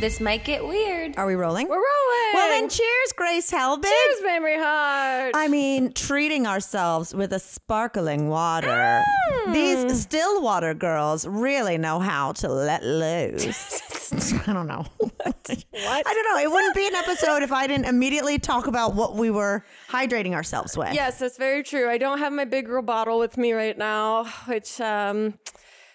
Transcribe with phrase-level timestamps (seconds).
[0.00, 1.18] This might get weird.
[1.18, 1.66] Are we rolling?
[1.66, 2.34] We're rolling.
[2.34, 3.82] Well, then cheers, Grace Helbig.
[3.82, 5.32] Cheers, Mamrie Hart.
[5.34, 9.02] I mean, treating ourselves with a sparkling water.
[9.46, 9.52] Mm.
[9.52, 14.12] These still water girls really know how to let loose.
[14.48, 14.86] I don't know.
[15.00, 15.56] What?
[15.72, 16.38] I don't know.
[16.42, 20.32] It wouldn't be an episode if I didn't immediately talk about what we were hydrating
[20.32, 20.94] ourselves with.
[20.94, 21.90] yes, that's very true.
[21.90, 25.34] I don't have my big girl bottle with me right now, which um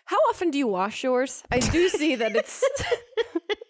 [0.05, 1.43] how often do you wash yours?
[1.49, 2.63] I do see that it's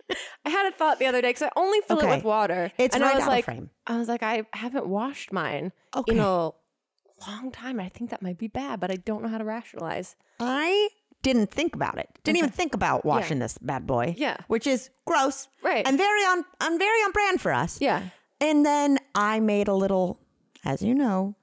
[0.46, 2.12] I had a thought the other day because I only fill Okay.
[2.12, 2.72] it with water.
[2.78, 3.70] It's and right I was like, frame.
[3.88, 6.14] I was like, I haven't washed mine Okay.
[6.14, 6.52] in a
[7.28, 7.80] long time.
[7.80, 10.16] I think that might be bad, but I don't know how to rationalize.
[10.40, 10.90] I
[11.22, 12.10] didn't think about it.
[12.24, 14.14] Didn't even think about washing this bad boy.
[14.18, 14.38] Yeah.
[14.48, 15.48] Which is gross.
[15.62, 15.88] Right.
[15.88, 17.80] And very on and very on brand for us.
[17.80, 18.10] Yeah.
[18.42, 20.20] And then I made a little,
[20.66, 21.36] as you know,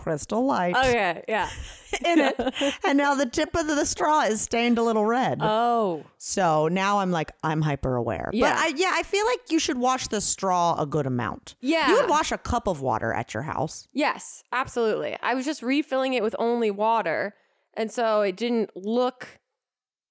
[0.00, 1.22] crystal light Okay.
[1.28, 1.48] Yeah.
[2.04, 2.54] in it.
[2.84, 5.38] And now the tip of the straw is stained a little red.
[5.42, 6.04] Oh.
[6.18, 8.30] so now I'm like, I'm hyper aware.
[8.32, 8.50] Yeah.
[8.54, 11.54] But I, yeah, I feel like you should wash the straw a good amount.
[11.60, 11.88] Yeah.
[11.88, 13.88] You would wash a cup of water at your house.
[13.92, 15.16] Yes, absolutely.
[15.22, 17.34] I was just refilling it with only water.
[17.74, 19.39] And so it didn't look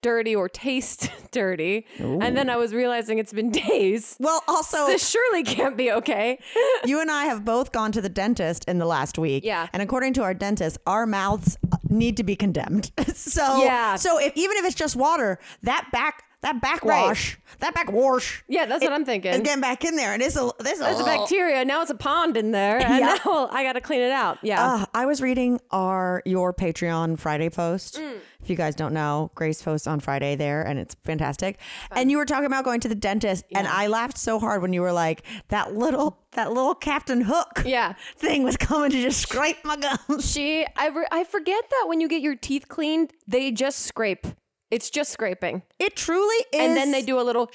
[0.01, 1.85] dirty or taste dirty.
[1.99, 4.15] And then I was realizing it's been days.
[4.19, 6.39] Well, also, This surely can't be okay.
[6.85, 9.43] you and I have both gone to the dentist in the last week.
[9.43, 9.67] Yeah.
[9.73, 11.57] And according to our dentist, our mouths
[11.89, 12.91] need to be condemned.
[13.15, 13.95] so Yeah.
[13.95, 18.83] So if even if it's just water, that back that backwash, that backwash Yeah, that's
[18.83, 19.31] what I'm thinking.
[19.33, 21.65] is getting back in there, and it's a there's a, There's a bacteria.
[21.65, 22.77] Now it's a pond in there.
[22.81, 23.17] And Yeah.
[23.25, 24.37] now I got to clean it out.
[24.41, 24.63] Yeah.
[24.63, 27.97] Uh, I was reading our your Patreon Friday post.
[27.97, 28.19] Mm.
[28.41, 31.59] If you guys don't know, Grace posts on Friday there, and it's fantastic.
[31.91, 34.71] And you were talking about going to the dentist, and I laughed so hard when
[34.71, 37.95] you were like, "That little that little Captain Hook yeah.
[38.15, 41.99] thing was coming to just scrape my gums." She, I, re- I forget that when
[41.99, 44.25] you get your teeth cleaned, they just scrape.
[44.71, 45.63] It's just scraping.
[45.79, 46.59] It truly is.
[46.61, 47.49] and then they do a little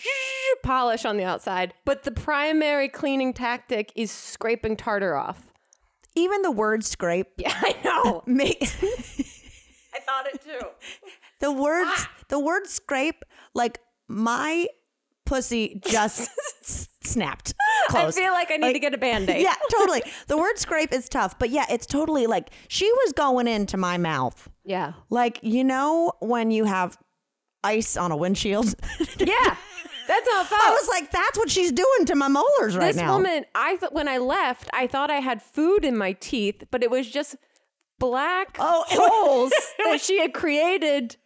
[0.63, 1.73] polish on the outside.
[1.85, 5.51] But the primary cleaning tactic is scraping tartar off.
[6.17, 8.23] even the word "scrape." Yeah, I know.
[8.27, 8.63] Make
[9.95, 10.67] I thought it too.
[11.41, 12.11] the words ah.
[12.29, 13.25] the word "scrape"
[13.55, 14.67] like my
[15.25, 16.29] pussy just
[16.63, 17.55] s- snapped.
[17.91, 19.41] I feel like I need to get a band aid.
[19.43, 20.03] yeah, totally.
[20.27, 23.97] The word scrape is tough, but yeah, it's totally like she was going into my
[23.99, 24.49] mouth.
[24.65, 24.93] Yeah.
[25.11, 26.99] Like, you know, when you have
[27.65, 28.75] ice on a windshield?
[29.19, 29.57] Yeah.
[30.07, 30.61] That's how it felt.
[30.63, 33.17] I was like, that's what she's doing to my molars right this now.
[33.19, 36.65] This woman, I th- when I left, I thought I had food in my teeth,
[36.71, 37.37] but it was just
[37.99, 41.17] black Oh, holes that she had created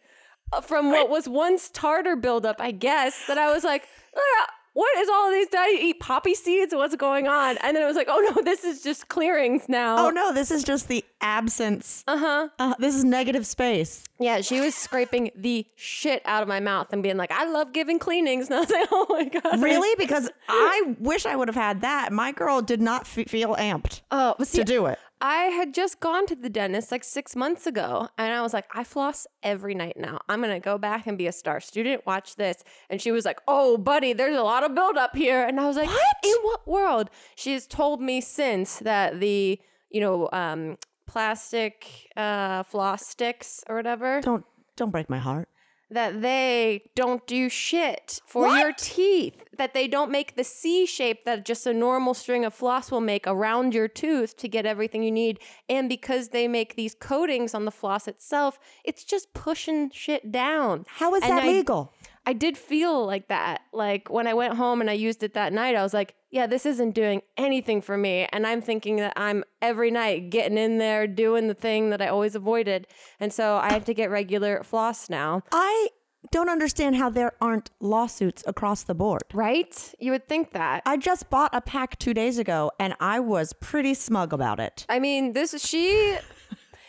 [0.53, 3.25] uh, from what was once tartar buildup, I guess.
[3.27, 3.85] That I was like,
[4.15, 4.47] "Ah,
[4.79, 5.47] what is all of these?
[5.49, 6.73] Did I eat poppy seeds?
[6.73, 7.57] What's going on?
[7.57, 10.07] And then it was like, oh no, this is just clearings now.
[10.07, 12.03] oh no, this is just the absence.
[12.07, 12.47] Uh-huh.
[12.57, 14.05] Uh, this is negative space.
[14.19, 17.73] Yeah, she was scraping the shit out of my mouth and being like, I love
[17.73, 18.49] giving cleanings.
[18.49, 19.61] And I was like, oh my God.
[19.61, 19.95] Really?
[19.97, 22.11] Because I wish I would have had that.
[22.13, 24.97] My girl did not f- feel amped Oh, see, to do it.
[25.21, 28.65] I had just gone to the dentist like six months ago, and I was like,
[28.73, 30.19] I floss every night now.
[30.29, 32.05] I'm gonna go back and be a star student.
[32.05, 32.63] Watch this.
[32.89, 35.43] And she was like, Oh, buddy, there's a lot of buildup here.
[35.43, 36.15] And I was like, What?
[36.23, 37.09] In what world?
[37.35, 39.59] She has told me since that the,
[39.89, 44.45] you know, um, plastic uh, floss sticks or whatever, Don't
[44.77, 45.49] don't break my heart.
[45.91, 48.59] That they don't do shit for What?
[48.61, 49.43] your teeth.
[49.57, 53.01] That they don't make the C shape that just a normal string of floss will
[53.01, 55.39] make around your tooth to get everything you need.
[55.67, 60.85] And because they make these coatings on the floss itself, it's just pushing shit down.
[60.87, 61.91] How is And that I- legal?
[62.25, 63.61] I did feel like that.
[63.73, 66.45] Like when I went home and I used it that night, I was like, yeah,
[66.45, 68.27] this isn't doing anything for me.
[68.31, 72.07] And I'm thinking that I'm every night getting in there doing the thing that I
[72.07, 72.87] always avoided.
[73.19, 75.41] And so I have to get regular floss now.
[75.51, 75.89] I
[76.31, 79.23] don't understand how there aren't lawsuits across the board.
[79.33, 79.93] Right?
[79.99, 80.83] You would think that.
[80.85, 84.85] I just bought a pack two days ago and I was pretty smug about it.
[84.87, 86.17] I mean, this she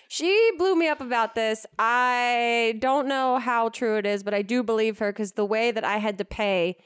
[0.08, 1.64] she blew me up about this.
[1.78, 5.70] I don't know how true it is, but I do believe her because the way
[5.70, 6.76] that I had to pay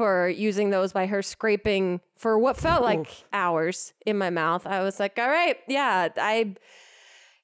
[0.00, 4.82] for using those by her scraping for what felt like hours in my mouth, I
[4.82, 6.54] was like, all right, yeah, I.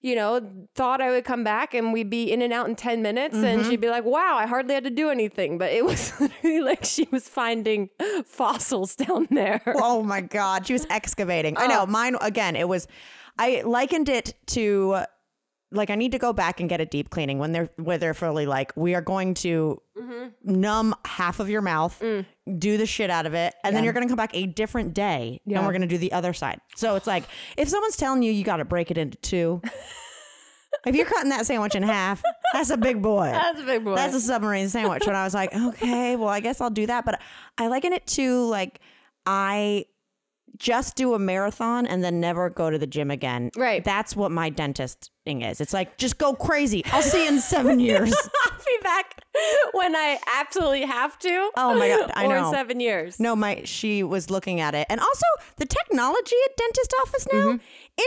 [0.03, 3.03] You know, thought I would come back and we'd be in and out in 10
[3.03, 3.35] minutes.
[3.35, 3.71] And mm-hmm.
[3.71, 5.59] she'd be like, wow, I hardly had to do anything.
[5.59, 7.91] But it was literally like she was finding
[8.25, 9.63] fossils down there.
[9.75, 10.65] Oh my God.
[10.65, 11.57] She was excavating.
[11.59, 11.81] I know.
[11.81, 11.87] Oh.
[11.87, 12.87] Mine, again, it was,
[13.37, 15.07] I likened it to
[15.73, 18.15] like, I need to go back and get a deep cleaning when they're, where they're
[18.15, 19.83] fully like, we are going to
[20.45, 22.25] numb half of your mouth, mm.
[22.59, 24.95] do the shit out of it, and then you're going to come back a different
[24.95, 25.59] day Yeah.
[25.59, 26.61] and we're going to do the other side.
[26.77, 27.25] So it's like,
[27.57, 29.61] if someone's telling you you got to break it into two,
[30.87, 32.23] if you're cutting that sandwich in half,
[32.53, 33.31] that's a big boy.
[33.33, 33.97] That's a big boy.
[33.97, 35.07] That's a submarine sandwich.
[35.07, 37.05] And I was like, okay, well, I guess I'll do that.
[37.05, 37.21] But
[37.59, 38.81] I liken it to like
[39.25, 39.87] I
[40.59, 43.51] just do a marathon and then never go to the gym again.
[43.57, 43.85] Right.
[43.85, 45.61] That's what my dentist thing is.
[45.61, 46.85] It's like just go crazy.
[46.93, 48.15] I'll see you in seven years.
[48.47, 49.23] I'll be back
[49.73, 51.51] when I absolutely have to.
[51.57, 52.51] Oh my God, I or know.
[52.53, 53.21] seven years.
[53.21, 55.27] No, my she was looking at it, and also
[55.57, 57.57] the technology at dentist office now, Mm-hmm.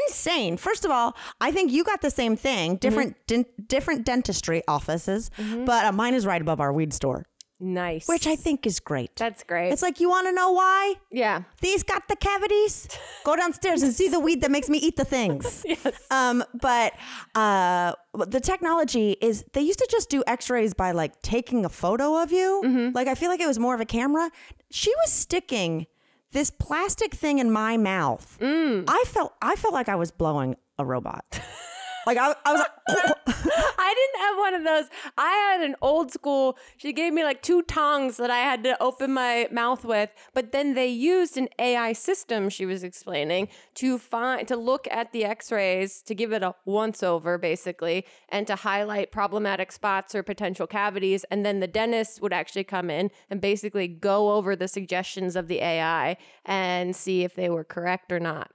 [0.07, 0.57] insane.
[0.57, 3.63] First of all, I think you got the same thing, different Mm-hmm.
[3.67, 5.29] different dentistry offices,
[5.65, 7.25] but uh, mine is right above our weed store,
[7.59, 8.07] Nice.
[8.07, 9.15] which I think is great.
[9.15, 9.71] That's great.
[9.71, 11.43] It's like you want to know why yeah.
[11.61, 12.87] these got the cavities.
[13.25, 15.65] Go downstairs and see the weed that makes me eat the things.
[15.69, 16.01] Yes.
[16.09, 16.93] Um, but
[17.35, 17.93] uh,
[18.27, 22.31] the technology is they used to just do X-rays by like taking a photo of
[22.31, 22.61] you.
[22.65, 22.95] Mm-hmm.
[22.95, 24.31] Like I feel like it was more of a camera.
[24.71, 25.85] She was sticking
[26.31, 28.37] this plastic thing in my mouth.
[28.41, 28.85] Mm.
[28.87, 31.39] I felt I felt like I was blowing a robot.
[32.09, 32.71] like I, I was like,
[33.77, 34.85] I didn't have one of those.
[35.17, 36.57] I had an old school.
[36.77, 40.51] She gave me like two tongs that I had to open my mouth with, but
[40.51, 45.23] then they used an AI system she was explaining to find to look at the
[45.23, 50.65] x-rays to give it a once over basically and to highlight problematic spots or potential
[50.65, 55.35] cavities and then the dentist would actually come in and basically go over the suggestions
[55.35, 58.49] of the AI and see if they were correct or not.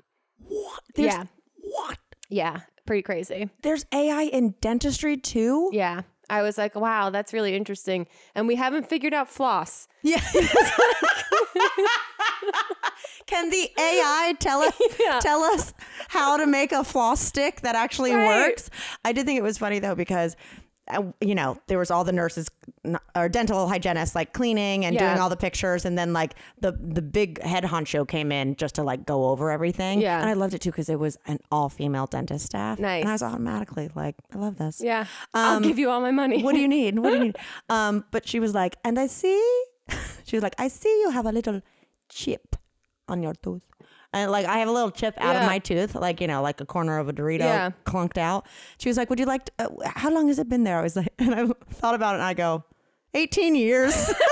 [0.94, 1.24] There's- yeah.
[1.56, 1.98] what?
[2.30, 3.50] Yeah, pretty crazy.
[3.62, 5.70] There's AI in dentistry too.
[5.72, 6.02] Yeah.
[6.30, 8.06] I was like, wow, that's really interesting.
[8.34, 9.88] And we haven't figured out floss.
[10.02, 10.20] Yeah.
[13.26, 15.18] Can the AI tell us Yeah.
[15.20, 15.72] tell us
[16.08, 18.26] how to make a floss stick that actually Right.
[18.48, 18.70] works?
[19.04, 20.36] I did think it was funny though because
[21.20, 22.48] you know there was all the nurses
[23.16, 25.08] or dental hygienists like cleaning and Yeah.
[25.08, 28.74] doing all the pictures and then like the the big head honcho came in just
[28.74, 30.20] to like go over everything Yeah.
[30.20, 33.08] and i loved it too because it was an all female dentist staff Nice, and
[33.08, 35.06] i was automatically like i love this Yeah.
[35.32, 36.42] I'll give you all my money.
[36.42, 36.98] what do you need?
[36.98, 37.36] What do you need?
[37.70, 39.40] Um, but she was like, and I see,
[40.24, 41.60] she was like, I see you have a little
[42.08, 42.56] chip
[43.08, 43.62] on your tooth.
[44.14, 45.40] And like, I have a little chip out Yeah.
[45.42, 47.70] of my tooth, like, you know, like a corner of a Dorito Yeah.
[47.84, 48.46] clunked out.
[48.78, 50.78] She was like, would you like, to, uh, how long has it been there?
[50.78, 52.64] I was like, and I thought about it and I go,
[53.14, 54.12] 18 years.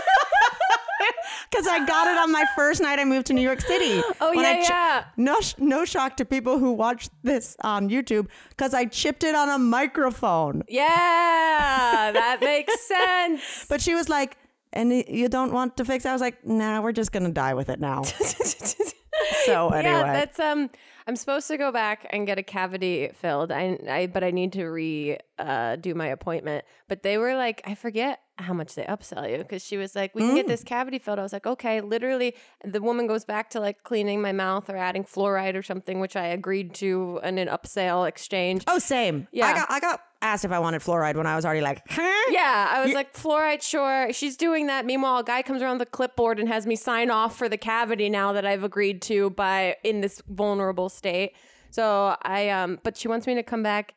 [1.51, 4.01] Because I got it on my first night I moved to New York City.
[4.23, 5.05] Oh, When I yeah, yeah.
[5.19, 9.35] No, sh- no shock to people who watch this on YouTube because I chipped it
[9.35, 10.63] on a microphone.
[10.69, 13.67] yeah, that makes sense.
[13.69, 14.39] But she was like,
[14.73, 16.09] and you don't want to fix it?
[16.09, 18.03] I was like, nah, we're just going to die with it now.
[19.45, 19.83] so anyway.
[19.83, 20.71] Yeah, that's um.
[21.07, 23.51] I'm supposed to go back and get a cavity filled.
[23.51, 26.65] I, I but I need to re uh, do my appointment.
[26.89, 30.15] But they were like, I forget how much they upsell you because she was like,
[30.15, 31.19] we can get this cavity filled.
[31.19, 31.81] I was like, okay.
[31.81, 36.01] Literally, the woman goes back to like cleaning my mouth or adding fluoride or something,
[36.01, 38.65] which I agreed to in an upsell exchange.
[38.69, 39.27] oh, same.
[39.33, 39.47] Yeah.
[39.47, 42.31] I got, I got asked if I wanted fluoride when I was already like, huh?
[42.31, 44.13] Yeah, I was like, fluoride, sure.
[44.13, 44.87] She's doing that.
[44.87, 48.09] Meanwhile, a guy comes around the clipboard and has me sign off for the cavity
[48.09, 51.35] now that I've agreed to by in this vulnerable state.
[51.71, 53.95] So I um but she wants me to come back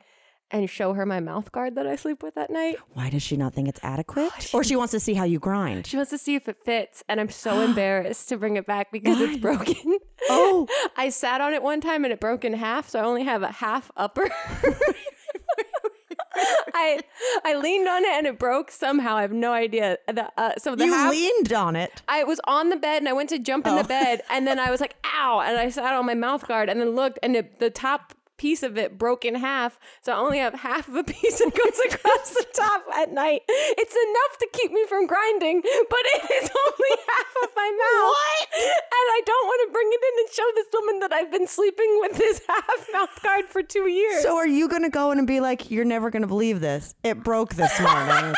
[0.52, 2.78] and show her my mouth guard that I sleep with at night.
[2.94, 4.32] Why does she not think it's adequate?
[4.54, 5.88] or she wants to see how you grind.
[5.88, 8.92] She wants to see if it fits, and I'm so embarrassed to bring it back
[8.92, 9.98] because it's broken.
[10.30, 10.68] Oh.
[10.98, 13.44] I sat on it one time and it broke in half, so I only have
[13.44, 14.30] a half upper.
[16.76, 17.00] I
[17.46, 19.16] I leaned on it and it broke somehow.
[19.18, 19.98] I have no idea.
[20.08, 22.02] The, uh, so the You half, leaned on it.
[22.08, 23.82] I was on the bed and I went to jump in Oh.
[23.82, 25.40] the bed and then I was like, ow.
[25.40, 28.64] And I sat on my mouth guard and then looked and it, the top piece
[28.64, 29.80] of it broke in half.
[30.02, 33.42] So I only have half of a piece that goes across the top at night.
[33.48, 38.10] It's enough to keep me from grinding, but it is only half of my mouth.
[38.12, 38.48] What?
[38.54, 41.48] And I don't want to bring it in and show this woman that I've been
[41.48, 44.24] sleeping with this half mouth guard for two years.
[44.24, 46.60] So are you going to go in and be like, you're never going to believe
[46.62, 46.96] this?
[47.04, 48.34] It broke this morning.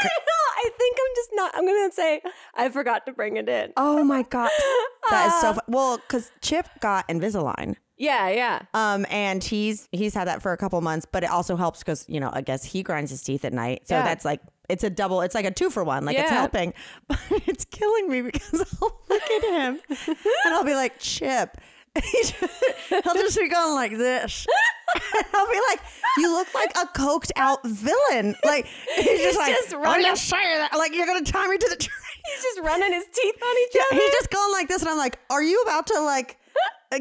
[0.60, 1.52] I think I'm just not.
[1.56, 2.22] I'm gonna say
[2.56, 3.74] I forgot to bring it in.
[3.78, 4.50] oh my God.
[5.12, 5.58] That is so fun.
[5.58, 7.76] Uh, well, because Chip got Invisalign.
[7.98, 8.62] Yeah, yeah.
[8.74, 12.06] Um, and he's he's had that for a couple months, but it also helps because
[12.08, 14.04] you know I guess he grinds his teeth at night, so Yeah.
[14.04, 14.40] that's like
[14.70, 15.22] it's a double.
[15.22, 16.06] It's like a two for one.
[16.06, 16.74] Like it's helping,
[17.08, 21.58] but it's killing me because I'll look at him and I'll be like Chip.
[21.98, 22.36] Just-
[22.90, 24.46] He'll just be going like this.
[25.16, 25.80] And I'll be like,
[26.20, 30.16] "You look like a coked out villain." Like he's just like, just "I'm running- gonna
[30.16, 31.98] that." Like you're gonna tie me to the train.
[32.26, 34.00] He's just running his teeth on each Yeah, other.
[34.02, 36.38] he's just going like this, and I'm like, "Are you about to like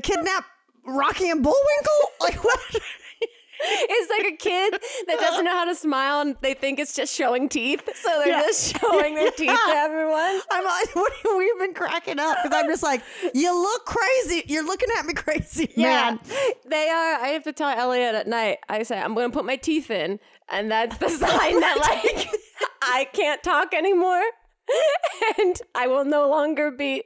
[0.03, 0.45] kidnap
[0.87, 2.01] Rocky and Bullwinkle?
[2.21, 2.59] Like what?"
[3.59, 4.75] It's like a kid
[5.07, 7.89] that doesn't know how to smile and they think it's just showing teeth.
[7.95, 8.41] So they're Yeah.
[8.43, 10.41] just showing their teeth to everyone.
[10.51, 13.03] I'm like, what, we've been cracking up because I'm just like,
[13.33, 14.45] you look crazy.
[14.47, 16.21] You're looking at me crazy, man.
[16.67, 17.15] They are.
[17.21, 19.91] I have to tell Elliot at night, I say, I'm going to put my teeth
[19.91, 20.21] in.
[20.51, 22.29] And that's the sign that, like,
[22.83, 24.23] I can't talk anymore.
[25.39, 27.03] And I will no longer be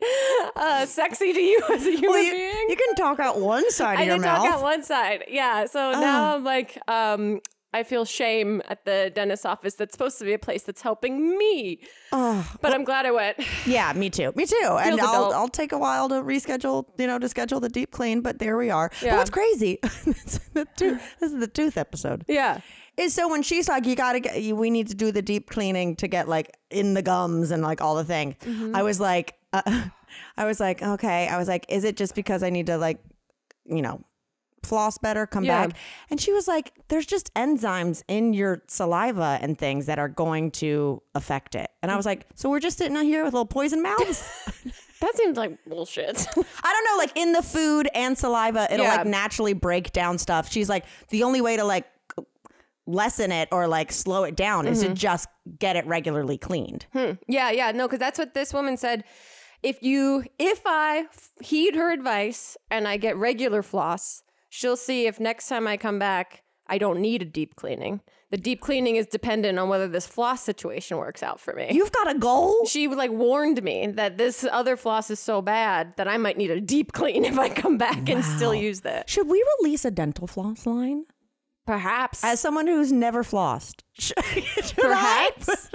[0.56, 2.66] uh, sexy to you as a human Well, you, being.
[2.68, 4.38] you can talk out one side I of your can mouth.
[4.44, 5.24] talk out one side.
[5.28, 5.66] Yeah.
[5.66, 7.40] So now I'm like, um,
[7.72, 11.38] I feel shame at the dentist's office that's supposed to be a place that's helping
[11.38, 11.80] me.
[12.10, 13.38] but I'm glad I went.
[13.66, 14.32] Yeah, me too.
[14.36, 14.56] Me too.
[14.80, 15.34] and I'll adult.
[15.34, 18.56] I'll take a while to reschedule, you know, to schedule the deep clean, but there
[18.56, 18.88] we are.
[18.90, 19.16] But Yeah.
[19.16, 19.78] what's crazy?
[19.82, 22.24] this, is the tooth, this is the tooth episode.
[22.28, 22.60] Yeah.
[22.96, 25.48] Is so when she's like, you gotta get, you, we need to do the deep
[25.50, 28.36] cleaning to get like in the gums and like all the thing.
[28.44, 28.76] Mm-hmm.
[28.76, 29.62] I was like, uh,
[30.36, 31.28] I was like, okay.
[31.28, 32.98] I was like, is it just because I need to like,
[33.64, 34.02] you know,
[34.62, 35.68] floss better, come Yeah.
[35.68, 35.76] back?
[36.10, 40.50] And she was like, there's just enzymes in your saliva and things that are going
[40.52, 41.70] to affect it.
[41.82, 44.28] And I was like, so we're just sitting out here with little poison mouths.
[45.00, 46.26] That seems like bullshit.
[46.36, 48.96] I don't know, like in the food and saliva, it'll Yeah.
[48.96, 50.52] like naturally break down stuff.
[50.52, 51.86] She's like, the only way to like
[52.92, 54.94] lessen it or like slow it down is Mm-hmm.
[54.94, 55.28] to just
[55.58, 56.86] get it regularly cleaned.
[57.28, 59.04] Yeah, yeah, no, because that's what this woman said.
[59.62, 65.06] If you, if I f- heed her advice and I get regular floss, she'll see
[65.06, 68.00] if next time I come back, I don't need a deep cleaning.
[68.30, 71.66] The deep cleaning is dependent on whether this floss situation works out for me.
[71.72, 72.64] You've got a goal?
[72.66, 76.50] she like warned me that this other floss is so bad that I might need
[76.52, 79.10] a deep clean if I come back and still use that.
[79.10, 81.06] Should we release a dental floss line?
[81.70, 82.24] Perhaps.
[82.24, 83.82] As someone who's never flossed.
[84.76, 85.70] Perhaps.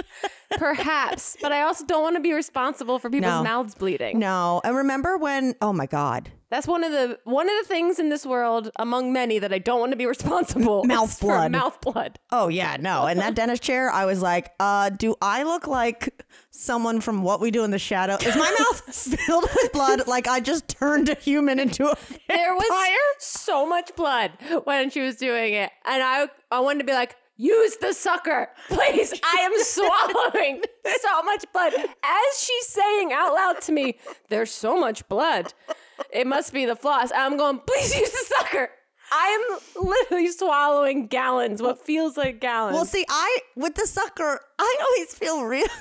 [0.57, 1.37] Perhaps.
[1.41, 3.43] But I also don't want to be responsible for people's No.
[3.43, 4.19] mouths bleeding.
[4.19, 4.59] No.
[4.65, 8.07] And remember when, oh my God, That's one of the one of the things in
[8.07, 10.85] this world, among many, that I don't want to be responsible.
[10.85, 11.51] Mouth blood.
[11.51, 12.17] Mouth blood.
[12.31, 13.07] Oh yeah, no.
[13.07, 17.41] In that dentist chair, I was like, uh, do I look like someone from what
[17.41, 18.15] we do in the shadow?
[18.15, 21.97] Is my mouth filled with blood like I just turned a human into a
[22.29, 22.95] There was vampire?
[23.19, 24.31] so much blood
[24.63, 27.17] when she was doing it, and I I wanted to be like.
[27.37, 29.13] Use the sucker, please.
[29.21, 30.61] I am swallowing
[31.01, 31.73] so much blood.
[31.73, 33.97] As she's saying out loud to me,
[34.29, 35.53] there's so much blood.
[36.11, 37.11] It must be the floss.
[37.15, 38.69] I'm going, please use the sucker.
[39.11, 42.75] I am literally swallowing gallons, what feels like gallons.
[42.75, 45.69] Well, see, I with the sucker, I always feel really.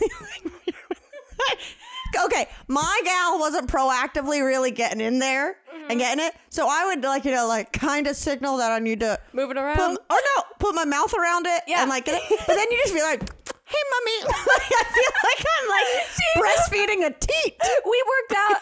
[2.25, 5.99] okay, my gal wasn't proactively really getting in there and mm-hmm.
[5.99, 9.01] getting it, so I would like you know like kind of signal that I need
[9.01, 9.81] to Move it put, around.
[9.81, 11.83] or no, put my mouth around it Yeah.
[11.83, 12.41] and like get it.
[12.47, 13.23] But then you just be like,
[13.65, 15.89] "Hey, mommy," I feel like I'm like
[16.37, 17.57] breastfeeding a teat.
[17.85, 18.57] we worked out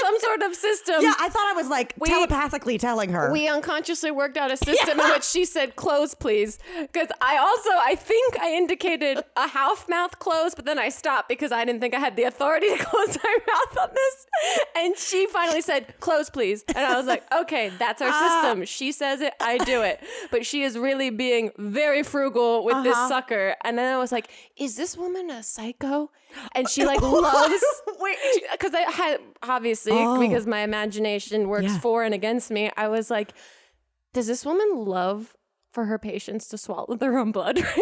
[0.00, 1.02] some sort of system.
[1.02, 3.32] Yeah, I thought I was like We- telepathically telling her.
[3.32, 6.58] we unconsciously worked out a system in which she said close please.
[6.80, 11.28] Because i also i think i indicated a half mouth close but then i stopped
[11.28, 14.26] because i didn't think i had the authority to close my mouth on this.
[14.76, 16.64] And she finally said close please.
[16.68, 18.42] And i was like okay that's our ah.
[18.42, 18.64] system.
[18.64, 20.00] She says it i do it.
[20.30, 23.08] But she is really being very frugal with this uh-huh.
[23.08, 23.56] sucker.
[23.64, 26.10] And then i was like is this woman a psycho
[26.54, 27.64] and she like loves
[28.00, 28.16] Wait.
[28.52, 30.18] because I had obviously Oh.
[30.18, 31.78] because my imagination works Yeah.
[31.80, 32.70] for and against me.
[32.76, 33.32] I was like,
[34.14, 35.36] does this woman love
[35.72, 37.76] for her patients to swallow their own blood right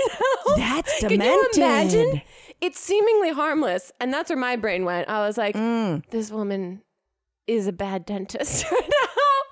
[0.48, 0.56] now?
[0.56, 2.22] That's Can you imagine?
[2.60, 5.08] It's seemingly harmless, and that's where my brain went.
[5.08, 6.02] I was like, Mm.
[6.10, 6.82] this woman
[7.46, 9.03] is a bad dentist right now.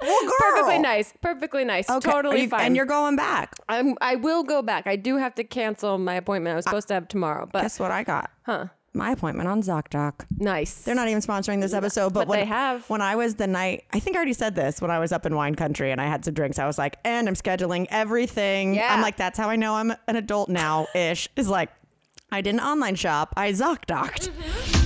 [0.03, 0.33] Well, girl.
[0.39, 1.13] Perfectly nice.
[1.21, 1.89] Perfectly nice.
[1.91, 2.67] Okay, Totally you- fine.
[2.67, 3.55] and you're going back.
[3.69, 4.87] I'm, I will go back.
[4.87, 7.79] I do have to cancel my appointment I was supposed to have tomorrow, but Guess
[7.81, 8.31] what I got?
[8.43, 8.67] huh.
[8.95, 10.27] My appointment on ZocDoc.
[10.37, 10.83] Nice.
[10.83, 12.85] They're not even sponsoring this episode, but, but when, they have.
[12.91, 15.25] When I was the night, I think I already said this when I was up
[15.25, 16.59] in wine country and I had some drinks.
[16.59, 18.75] I was like, and I'm scheduling everything.
[18.75, 18.93] Yeah.
[18.95, 21.27] I'm like, that's how I know I'm an adult now ish.
[21.37, 21.71] Is like,
[22.31, 23.33] I didn't online shop.
[23.35, 24.29] I ZocDocked.
[24.29, 24.82] Mm-hmm.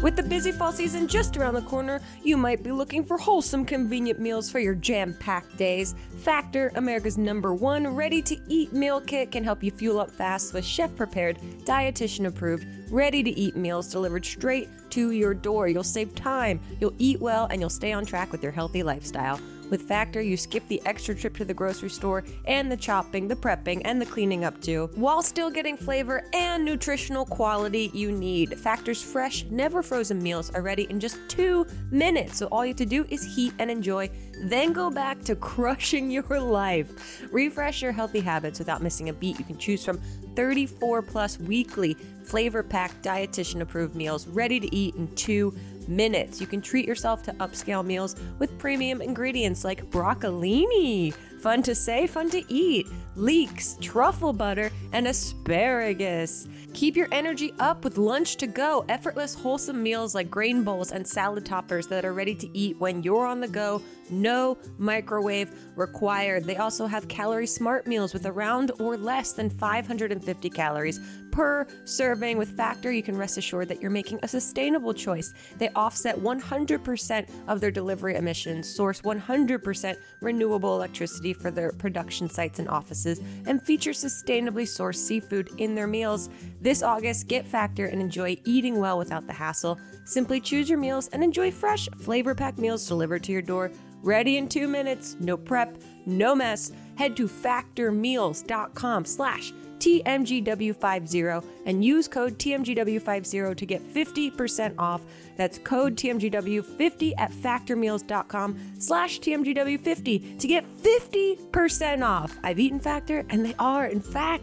[0.00, 3.64] With the busy fall season just around the corner, you might be looking for wholesome,
[3.64, 5.96] convenient meals for your jam packed days.
[6.18, 10.54] Factor, America's number one ready to eat meal kit, can help you fuel up fast
[10.54, 15.66] with chef prepared, dietitian approved, ready to eat meals delivered straight to your door.
[15.66, 19.40] You'll save time, you'll eat well, and you'll stay on track with your healthy lifestyle.
[19.70, 23.36] With Factor, you skip the extra trip to the grocery store and the chopping, the
[23.36, 28.58] prepping, and the cleaning up too, while still getting flavor and nutritional quality you need.
[28.58, 32.76] Factor's fresh, never frozen meals are ready in just two minutes, so all you have
[32.76, 34.10] to do is heat and enjoy,
[34.44, 37.22] then go back to crushing your life.
[37.30, 39.38] Refresh your healthy habits without missing a beat.
[39.38, 40.00] You can choose from
[40.34, 45.54] 34 plus weekly flavor packed, dietitian approved meals ready to eat in two
[45.88, 46.40] minutes.
[46.40, 51.14] You can treat yourself to upscale meals with premium ingredients like broccolini.
[51.40, 52.86] Fun to say, fun to eat.
[53.14, 56.46] leeks, truffle butter, and asparagus.
[56.72, 61.06] Keep your energy up with lunch to go, effortless, wholesome meals like grain bowls and
[61.06, 63.82] salad toppers that are ready to eat when you're on the go.
[64.10, 66.44] No microwave required.
[66.44, 71.00] They also have calorie smart meals with around or less than 550 calories
[71.38, 72.36] per serving.
[72.36, 75.32] With Factor, you can rest assured that you're making a sustainable choice.
[75.56, 82.58] They offset 100% of their delivery emissions, source 100% renewable electricity for their production sites
[82.58, 86.28] and offices, and feature sustainably sourced seafood in their meals.
[86.60, 89.78] This August, get Factor and enjoy eating well without the hassle.
[90.06, 93.70] Simply choose your meals and enjoy fresh, flavor packed meals delivered to your door.
[94.02, 96.72] Ready in two minutes, no prep, no mess.
[96.96, 105.02] Head to factormeals.com slash TMGW50 and use code TMGW50 to get 50% off.
[105.36, 112.36] That's code TMGW50 at factormeals.com slash TMGW50 to get 50% off.
[112.42, 114.42] I've eaten Factor and they are, in fact,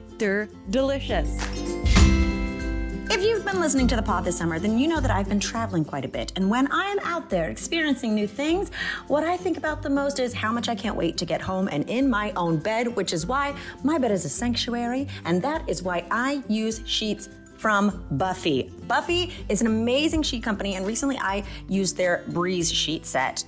[0.69, 2.14] delicious.
[3.07, 5.39] If you've been listening to the pod this summer, then you know that I've been
[5.39, 6.33] traveling quite a bit.
[6.35, 8.71] And when I am out there experiencing new things,
[9.07, 11.69] what I think about the most is how much I can't wait to get home
[11.71, 15.07] and in my own bed, which is why my bed is a sanctuary.
[15.23, 18.71] And that is why I use sheets from Buffy.
[18.87, 23.43] Buffy is an amazing sheet company, and recently I used their Breeze sheet set.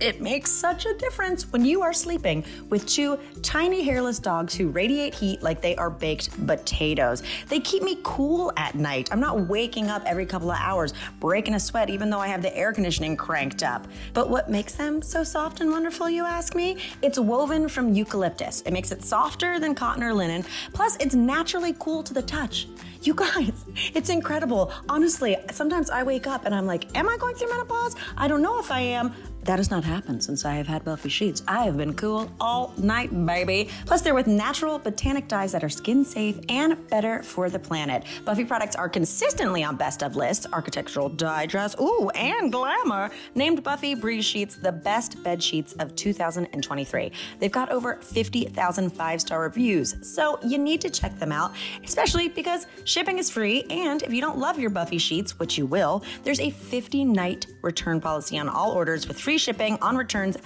[0.00, 4.68] It makes such a difference when you are sleeping with two tiny hairless dogs who
[4.68, 7.22] radiate heat like they are baked potatoes.
[7.48, 9.10] They keep me cool at night.
[9.12, 12.40] I'm not waking up every couple of hours breaking a sweat even though I have
[12.40, 13.86] the air conditioning cranked up.
[14.14, 16.78] But what makes them so soft and wonderful, you ask me?
[17.02, 18.62] It's woven from eucalyptus.
[18.62, 20.46] It makes it softer than cotton or linen.
[20.72, 22.68] Plus, it's naturally cool to the touch.
[23.02, 23.52] You guys,
[23.94, 24.72] it's incredible.
[24.88, 27.96] Honestly, sometimes I wake up and I'm like, Am I going through menopause?
[28.16, 29.12] I don't know if I am.
[29.44, 31.42] That has not happened since I have had Buffy sheets.
[31.48, 33.70] I have been cool all night, baby.
[33.86, 38.04] Plus, they're with natural botanic dyes that are skin safe and better for the planet.
[38.26, 43.94] Buffy products are consistently on best of lists, Architectural Digest, ooh, and Glamour named Buffy
[43.94, 47.10] Breeze Sheets the best bed sheets of 2023.
[47.38, 52.28] They've got over 50,000 five star reviews, so you need to check them out, especially
[52.28, 53.64] because shipping is free.
[53.70, 57.46] And if you don't love your Buffy sheets, which you will, there's a 50 night
[57.62, 60.36] return policy on all orders with free shipping on returns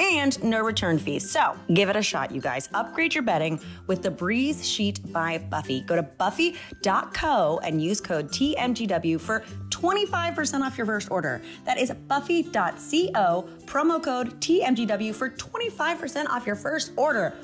[0.00, 1.30] and no return fees.
[1.30, 2.68] So give it a shot, you guys.
[2.74, 5.80] Upgrade your bedding with the Breeze Sheet by Buffy.
[5.82, 11.40] Go to buffy.co and use code TMGW for 25% off your first order.
[11.64, 17.34] That is buffy.co, promo code TMGW for 25% off your first order.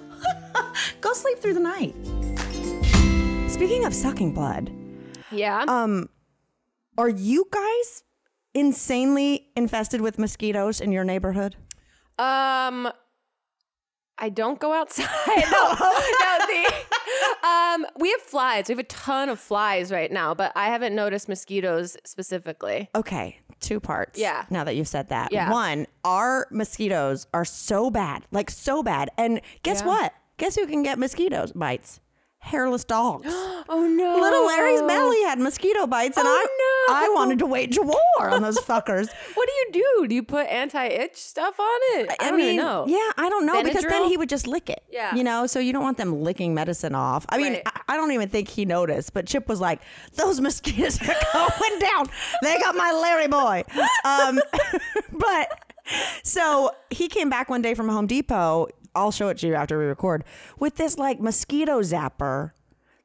[1.01, 1.95] Go sleep through the night.
[3.51, 4.71] Speaking of sucking blood,
[5.31, 5.65] Yeah.
[5.69, 6.09] um,
[6.99, 8.03] are you guys
[8.55, 11.57] insanely infested with mosquitoes in your neighborhood?
[12.19, 12.91] Um,
[14.19, 15.09] I don't go outside.
[15.51, 16.39] no, no.
[16.47, 18.69] The, um, we have flies.
[18.69, 22.89] We have a ton of flies right now, but I haven't noticed mosquitoes specifically.
[22.95, 24.19] Okay, two parts.
[24.19, 24.45] Yeah.
[24.51, 25.33] Now that you've said that.
[25.33, 25.51] Yeah.
[25.51, 29.11] One, our mosquitoes are so bad, like so bad.
[29.19, 29.87] And guess Yeah.
[29.89, 30.15] what?
[30.39, 32.01] Guess who can get mosquitoes bites?
[32.43, 33.27] Hairless dogs.
[33.69, 36.95] Oh no, Little Larry's belly had mosquito bites, and Oh, I no.
[36.95, 39.09] I wanted to wage war on those fuckers.
[39.35, 40.09] What do you do?
[40.09, 42.11] Do you put anti-itch stuff on it?
[42.21, 42.85] I, don't even know.
[42.89, 44.83] Yeah, I don't know because then he would just lick it.
[44.91, 45.15] Yeah.
[45.15, 47.25] You know, so you don't want them licking medicine off.
[47.31, 47.63] I mean, Right.
[47.67, 49.81] I, I don't even think he noticed, but Chip was like,
[50.17, 52.07] those mosquitoes are going down.
[52.43, 53.63] They got my Larry boy.
[54.05, 54.41] Um,
[55.13, 55.49] but
[56.25, 58.67] so he came back one day from Home Depot.
[58.95, 60.25] I'll show it to you after we record
[60.59, 62.53] with this like mosquito zapper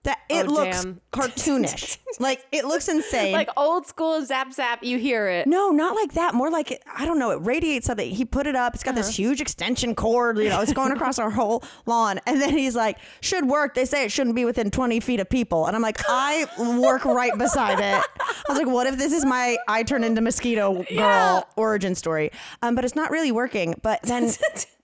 [0.04, 1.02] that it Oh, looks damn.
[1.12, 1.98] cartoonish.
[2.20, 3.34] like it looks insane.
[3.34, 5.48] Like old school zap zap, you hear it.
[5.48, 6.34] No, not like that.
[6.34, 7.32] More like it, I don't know.
[7.32, 8.10] It radiates something.
[8.10, 8.74] He put it up.
[8.74, 9.02] It's got Uh-huh.
[9.02, 10.38] this huge extension cord.
[10.38, 12.22] You know, it's going across our whole lawn.
[12.26, 15.30] And then he's like, "Should work." They say it shouldn't be within twenty feet of
[15.30, 15.66] people.
[15.66, 16.46] And I'm like, I
[16.80, 18.06] work right beside it.
[18.22, 21.42] I was like, what if this is my I turn into mosquito girl Yeah.
[21.58, 22.32] origin story?
[22.62, 23.76] Um, but it's not really working.
[23.82, 24.32] But then,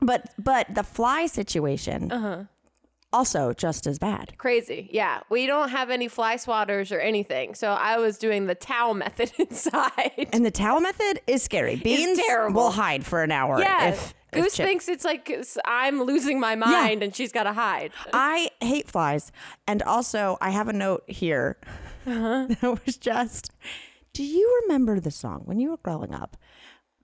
[0.00, 2.44] but but the fly situation, Uh-huh.
[3.12, 4.36] also just as bad.
[4.38, 4.88] Crazy.
[4.92, 5.20] Yeah.
[5.28, 7.54] We don't have any fly swatters or anything.
[7.54, 10.28] So I was doing the towel method inside.
[10.32, 11.76] And the towel method is scary.
[11.76, 12.62] Beans terrible.
[12.62, 13.58] will hide for an hour.
[13.60, 13.88] yeah.
[13.90, 15.30] if, if Goose Chip- thinks it's like
[15.64, 17.90] I'm losing my mind and she's got to hide.
[18.12, 19.32] I hate flies.
[19.66, 21.58] And also, I have a note here
[22.04, 23.50] that was just
[24.12, 26.36] Do you remember the song when you were growing up?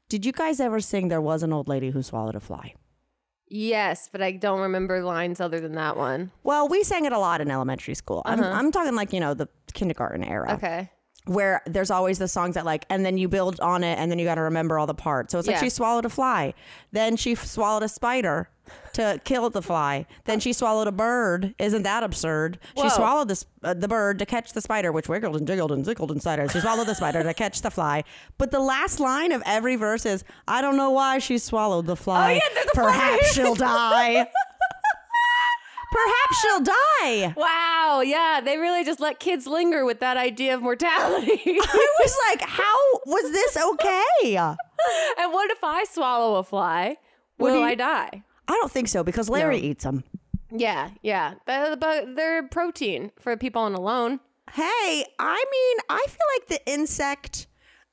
[0.08, 2.74] Did you guys ever sing There Was an Old Lady Who Swallowed a Fly?
[3.48, 6.32] Yes, but I don't remember lines other than that one.
[6.42, 8.22] Well, we sang it a lot in elementary school.
[8.24, 8.50] I'm, uh-huh.
[8.52, 10.54] I'm talking like, you know, the kindergarten era.
[10.54, 10.90] Okay.
[11.26, 14.18] where there's always the songs that like, and then you build on it, and then
[14.18, 15.32] you got to remember all the parts.
[15.32, 15.62] So it's like Yeah.
[15.62, 16.54] she swallowed a fly,
[16.92, 18.48] then she f- swallowed a spider
[18.94, 21.54] to kill the fly, then she swallowed a bird.
[21.58, 22.58] Isn't that absurd?
[22.76, 25.84] She swallowed this uh, the bird to catch the spider, which wiggled and jiggled and
[25.84, 26.48] zickled inside her.
[26.48, 28.04] She swallowed the spider to catch the fly.
[28.38, 31.96] But the last line of every verse is, "I don't know why she swallowed the
[31.96, 32.32] fly.
[32.32, 32.82] Oh, yeah, there's a fly.
[32.84, 34.26] Perhaps she'll die."
[35.92, 37.34] Perhaps she'll die.
[37.36, 41.40] Wow, yeah, they really just let kids linger with that idea of mortality.
[41.46, 42.76] I was like, how
[43.06, 44.36] was this okay?
[45.18, 46.96] and what if I swallow a fly?
[47.38, 48.24] Will you- I die?
[48.48, 49.66] I don't think so because Larry No.
[49.68, 50.04] eats them.
[50.50, 51.34] Yeah, yeah.
[51.46, 51.80] But
[52.14, 54.20] they're protein for people on a loan.
[54.52, 57.48] Hey, I mean, I feel like the insect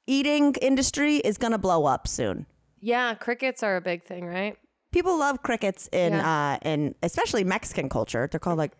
[0.06, 2.46] eating industry is going to blow up soon.
[2.80, 4.58] Yeah, crickets are a big thing, right?
[4.92, 6.54] People love crickets in Yeah.
[6.64, 8.28] uh in especially Mexican culture.
[8.30, 8.74] They're called like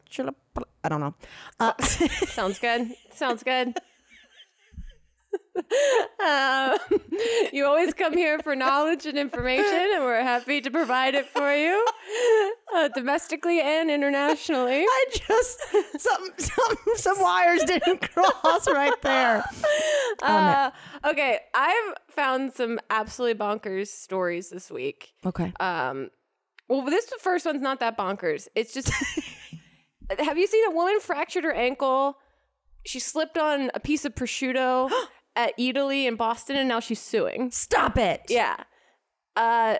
[0.84, 1.16] I don't know.
[1.60, 2.92] Uh, Sounds good.
[3.14, 3.74] Sounds good.
[5.56, 6.78] um,
[7.54, 11.54] you always come here for knowledge and information, and we're happy to provide it for
[11.54, 11.86] you,
[12.76, 14.84] uh, domestically and internationally.
[14.84, 15.60] I just
[16.00, 19.44] some some some wires didn't cross right there.
[20.22, 20.70] Uh,
[21.06, 25.14] okay, I've found some absolutely bonkers stories this week.
[25.26, 25.52] Okay.
[25.60, 26.12] Um,
[26.70, 28.48] well, this first one's not that bonkers.
[28.56, 28.92] It's just,
[30.20, 32.20] have you seen a woman fractured her ankle?
[32.86, 34.90] She slipped on a piece of prosciutto
[35.36, 37.52] at Eataly in Boston, and now she's suing.
[37.52, 38.22] Stop it.
[38.30, 38.58] Yeah.
[39.36, 39.78] Uh,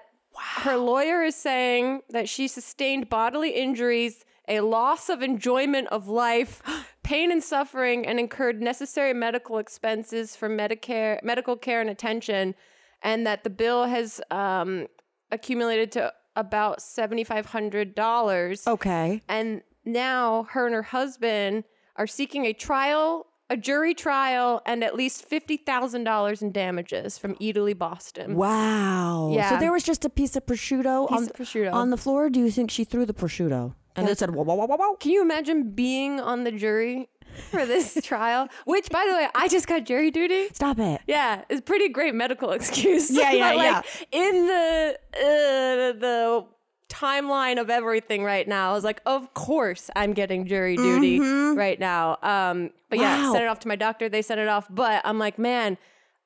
[0.64, 6.62] Her lawyer is saying that she sustained bodily injuries, a loss of enjoyment of life,
[7.04, 12.56] pain and suffering, and incurred necessary medical expenses for Medicare, medical care and attention,
[13.04, 14.88] and that the bill has um,
[15.32, 18.66] accumulated to about seventy five hundred dollars.
[18.66, 19.22] Okay.
[19.30, 21.64] And now her and her husband
[21.96, 27.78] are seeking a trial, a jury trial, and at least $50,000 in damages from Eataly,
[27.78, 28.36] Boston.
[28.36, 29.32] Wow.
[29.34, 29.50] Yeah.
[29.52, 31.74] So there was just a piece of prosciutto Piece on of prosciutto.
[31.74, 32.30] on the floor.
[32.30, 33.76] Do you think she threw the prosciutto?
[33.96, 34.96] And it said, whoa, whoa, whoa, whoa, whoa.
[34.96, 37.10] Can you imagine being on the jury
[37.52, 38.48] for this trial?
[38.66, 40.48] Which, by the way, I just got jury duty.
[40.52, 41.02] Stop it.
[41.08, 43.12] Yeah, it's a pretty great medical excuse.
[43.12, 44.20] Yeah, yeah, But, like, yeah.
[44.20, 46.46] In the uh, the
[46.94, 51.80] timeline of everything right now, I was like, of course I'm getting jury duty right
[51.80, 52.18] now.
[52.22, 53.26] Um, but yeah, Mm-hmm.
[53.28, 53.32] Wow.
[53.34, 54.10] sent it off to my doctor.
[54.10, 54.68] They sent it off.
[54.70, 55.78] But I'm like, man,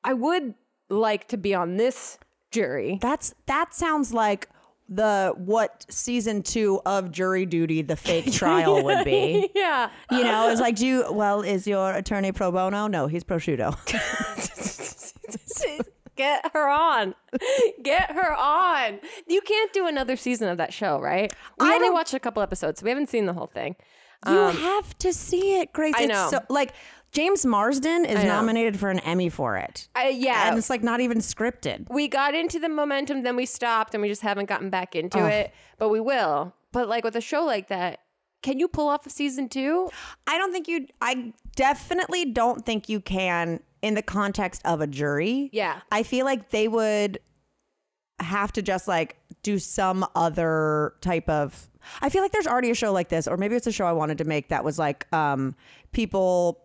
[0.04, 0.54] I would
[0.90, 2.18] like to be on this
[2.52, 3.00] jury.
[3.02, 4.50] That's that sounds like
[4.90, 9.50] the what season two of Jury Duty, the fake trial would be.
[9.54, 9.90] yeah.
[10.12, 12.88] You know, it's like, do you, well, is your attorney pro bono?
[12.88, 13.76] No, he's prosciutto.
[16.18, 17.16] Get her on.
[17.84, 19.00] Get her on.
[19.28, 21.32] You can't do another season of that show, right?
[21.60, 22.80] We I only watched a couple episodes.
[22.80, 23.76] So we haven't seen the whole thing.
[24.28, 25.94] you have to see it, Grace.
[25.96, 26.30] Um, I It's know.
[26.32, 26.74] so, like
[27.12, 29.88] James Marsden is nominated for an Emmy for it.
[29.96, 30.50] Uh, yeah.
[30.50, 31.88] And it's like not even scripted.
[31.90, 35.26] we got into the momentum, then we stopped, and we just haven't gotten back into
[35.26, 35.54] it.
[35.78, 36.54] But we will.
[36.72, 38.00] But like with a show like that,
[38.44, 39.90] can you pull off a season two?
[40.28, 40.88] I don't think you.
[41.02, 45.50] I definitely don't think you can in the context of a jury.
[45.54, 45.82] Yeah.
[45.92, 47.20] I feel like they would
[48.20, 51.70] have to just like do some other type of.
[52.02, 53.94] I feel like there's already a show like this, or maybe it's a show I
[53.94, 55.56] wanted to make that was like um
[55.92, 56.64] people.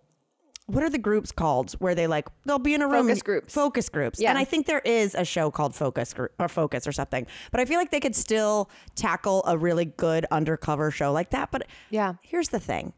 [0.66, 1.72] What are the groups called?
[1.72, 3.06] Where they like they'll be in a room.
[3.06, 3.52] Focus and- groups.
[3.54, 4.20] Focus groups.
[4.20, 4.30] Yeah.
[4.30, 7.26] And I think there is a show called Focus Group or Focus or something.
[7.50, 11.50] But I feel like they could still tackle a really good undercover show like that.
[11.50, 12.14] But Yeah.
[12.22, 12.92] Here's the thing.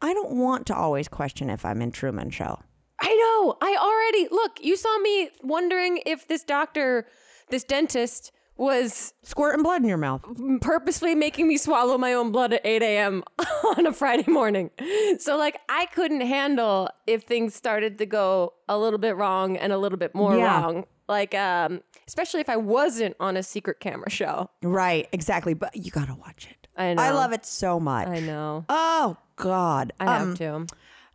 [0.00, 2.58] I don't want to always question if I'm in Truman Show.
[3.02, 3.56] I know.
[3.60, 4.58] I already look.
[4.62, 7.06] You saw me wondering if this doctor,
[7.50, 10.22] this dentist, was Squirting blood in your mouth.
[10.60, 13.24] purposely making me swallow my own blood at 8 a.m.
[13.76, 14.70] on a Friday morning.
[15.18, 19.72] So, like, I couldn't handle if things started to go a little bit wrong and
[19.72, 20.62] a little bit more Yeah.
[20.62, 20.84] wrong.
[21.08, 24.48] Like, um, especially if I wasn't on a secret camera show.
[24.62, 25.54] Right, exactly.
[25.54, 26.68] But you gotta watch it.
[26.76, 27.02] I know.
[27.02, 28.06] I love it so much.
[28.06, 28.64] I know.
[28.68, 29.92] Oh God.
[29.98, 30.66] I have Um, to.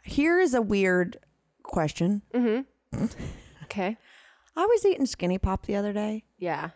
[0.04, 1.18] Here is a weird
[1.68, 2.22] question.
[2.34, 3.06] Mm-hmm.
[3.66, 3.98] Okay.
[4.56, 6.24] I was eating Skinny Pop the other day.
[6.40, 6.70] Yeah.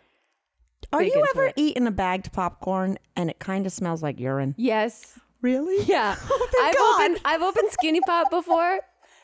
[0.92, 1.54] Are Big you ever it.
[1.56, 4.54] eating a bagged popcorn and it kind of smells like urine?
[4.58, 5.18] Yes.
[5.40, 5.82] Really?
[5.86, 6.16] Yeah.
[6.30, 7.00] Oh, I've God.
[7.02, 8.78] opened I've opened Skinny Pop before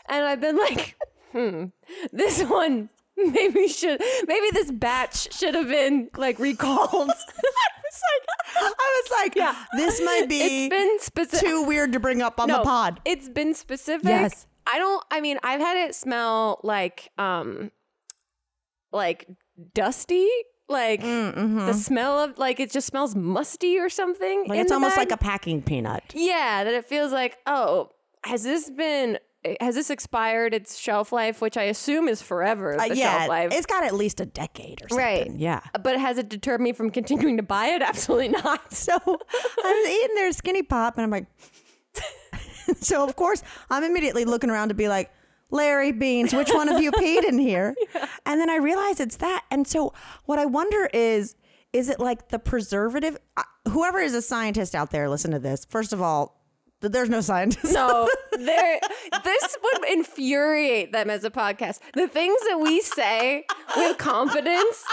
[0.08, 0.96] and I've been like,
[1.32, 1.66] hmm,
[2.10, 7.10] this one maybe should maybe this batch should have been like recalled.
[7.10, 9.54] I was like, I was like, Yeah.
[9.76, 11.46] this might be it's been specific.
[11.46, 13.00] too weird to bring up on the pod.
[13.04, 14.06] It's been specific.
[14.08, 14.46] Yes.
[14.70, 17.70] I don't I mean, I've had it smell like um
[18.92, 19.26] like
[19.74, 20.28] dusty.
[20.70, 24.44] Like the smell of like it just smells musty or something.
[24.46, 25.10] Like it's almost bag.
[25.10, 26.02] like a packing peanut.
[26.14, 27.88] Yeah, that it feels like, oh,
[28.22, 29.18] has this been
[29.62, 32.74] has this expired its shelf life, which I assume is forever?
[32.76, 33.52] The Uh, yeah, shelf life.
[33.54, 35.06] it's got at least a decade or something.
[35.06, 35.30] right.
[35.36, 35.60] Yeah.
[35.82, 37.80] But has it deterred me from continuing to buy it?
[37.90, 38.70] Absolutely not.
[38.74, 38.92] So
[39.64, 41.28] I'm eating their skinny pop and I'm like,
[42.80, 45.10] so of course I'm immediately looking around to be like,
[45.50, 47.74] Larry Beans, which one of you peed in here?
[48.26, 49.44] And then I realize it's that.
[49.50, 49.94] And so
[50.26, 51.34] what I wonder is,
[51.72, 53.16] is it like the preservative?
[53.38, 55.64] uh, Whoever is a scientist out there, listen to this.
[55.64, 56.38] First of all,
[56.80, 57.72] there's no scientist.
[57.72, 58.06] No,
[58.38, 58.80] there.
[59.24, 61.78] This would infuriate them as a podcast.
[61.94, 63.44] The things that we say
[63.76, 64.84] with confidence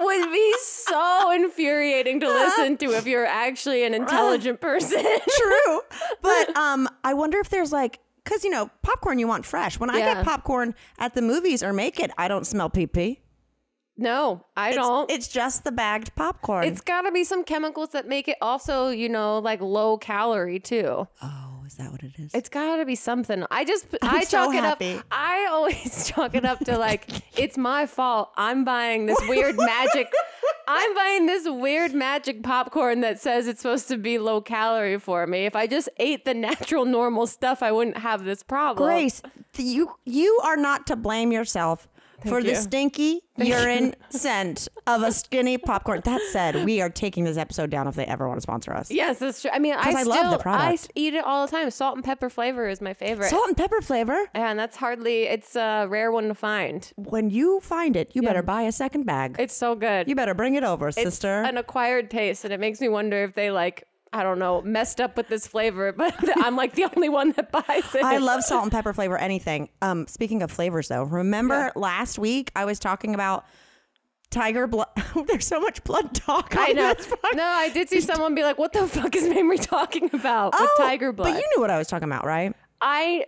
[0.00, 5.02] would be so infuriating to listen to if you're actually an intelligent person.
[5.36, 5.80] True.
[6.20, 9.78] But um, I wonder if there's like, because you know, popcorn you want fresh.
[9.80, 10.14] When I Yeah.
[10.14, 13.21] get popcorn at the movies or make it, I don't smell pee pee.
[13.96, 15.10] No, I It's, don't.
[15.10, 16.64] it's just the bagged popcorn.
[16.64, 20.58] it's got to be some chemicals that make it also, you know, like low calorie
[20.60, 21.06] too.
[21.22, 22.34] oh, is that what it is?
[22.34, 23.44] It's got to be something.
[23.50, 24.94] I just I'm I so chalk it happy.
[24.94, 25.04] up.
[25.10, 27.06] I always chalk it up to like
[27.38, 28.30] it's my fault.
[28.36, 30.10] I'm buying this weird magic.
[30.66, 35.26] I'm buying this weird magic popcorn that says it's supposed to be low calorie for
[35.26, 35.44] me.
[35.44, 38.86] If I just ate the natural normal stuff, I wouldn't have this problem.
[38.88, 39.20] Grace,
[39.58, 41.88] you you are not to blame yourself
[42.28, 42.54] for the you.
[42.56, 46.02] stinky urine scent of a skinny popcorn.
[46.04, 48.90] That said, we are taking this episode down if they ever want to sponsor us.
[48.90, 49.50] Yes, that's true.
[49.52, 50.72] I mean, I, I still love the I product.
[50.74, 51.70] s- eat it all the time.
[51.70, 53.30] Salt and pepper flavor is my favorite.
[53.30, 54.26] Salt and pepper flavor.
[54.34, 56.92] and that's hardly it's a rare one to find.
[56.96, 59.36] When you find it, you better buy a second bag.
[59.38, 60.08] It's so good.
[60.08, 61.42] you better bring it over, it's sister.
[61.42, 65.00] an acquired taste, and it makes me wonder if they like I don't know messed
[65.00, 68.04] up with this flavor, but I'm like the only one that buys it.
[68.04, 69.68] I love salt and pepper flavor anything.
[69.80, 73.44] Um, speaking of flavors, though, remember last week I was talking about
[74.30, 74.88] tiger blood.
[75.26, 76.54] There's so much blood talk.
[76.56, 76.94] I know.
[77.34, 80.68] No, I did see someone be like, "What the fuck is Mamrie talking about with
[80.70, 82.54] Oh, tiger blood?" But you knew what I was talking about, right?
[82.82, 83.24] I,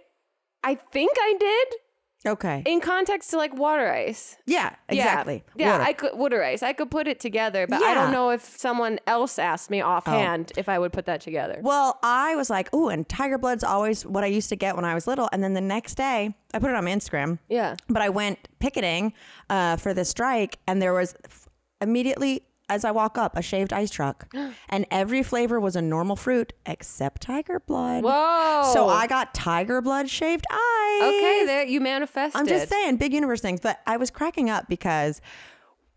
[0.62, 1.80] I think I did
[2.26, 2.62] Okay.
[2.64, 4.36] in context to like water ice.
[4.46, 5.02] yeah, Yeah.
[5.02, 5.44] exactly.
[5.56, 5.84] Yeah, Water.
[5.84, 6.62] I could water ice.
[6.62, 10.52] I could put it together, but I don't know if someone else asked me offhand
[10.56, 11.58] if I would put that together.
[11.62, 14.84] Well, I was like, ooh, and tiger blood's always what I used to get when
[14.84, 15.28] I was little.
[15.32, 17.38] And then the next day, I put it on my Instagram.
[17.48, 17.76] Yeah.
[17.88, 19.12] But I went picketing
[19.50, 21.48] uh, for the strike, and there was f-
[21.80, 24.32] immediately as I walk up a shaved ice truck,
[24.68, 28.04] and every flavor was a normal fruit except tiger blood.
[28.04, 28.70] Whoa.
[28.72, 31.02] So I got tiger blood shaved ice.
[31.02, 32.40] Okay, there you manifested.
[32.40, 33.60] I'm just saying, big universe things.
[33.60, 35.20] But I was cracking up because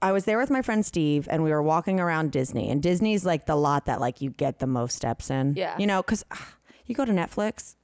[0.02, 2.70] I was there with my friend Steve, and we were walking around Disney.
[2.70, 5.56] And Disney's like the lot that like you get the most steps in.
[5.56, 5.76] Yeah.
[5.78, 7.76] you know, because ah, you go to Netflix,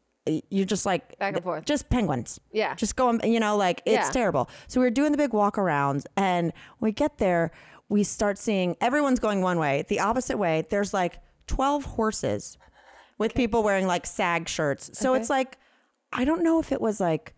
[0.49, 1.65] you're just like Back and forth.
[1.65, 2.39] just penguins.
[2.51, 2.75] Yeah.
[2.75, 3.19] just going.
[3.23, 4.09] You know, like it's Yeah.
[4.11, 4.49] terrible.
[4.67, 7.51] So we were doing the big walk arounds, and we get there,
[7.93, 10.65] we start seeing everyone's going one way, the opposite way.
[10.69, 12.57] There's like twelve horses
[13.19, 14.89] with people wearing like SAG shirts.
[14.97, 15.21] So Okay.
[15.21, 15.57] it's like
[16.11, 17.35] I don't know if it was like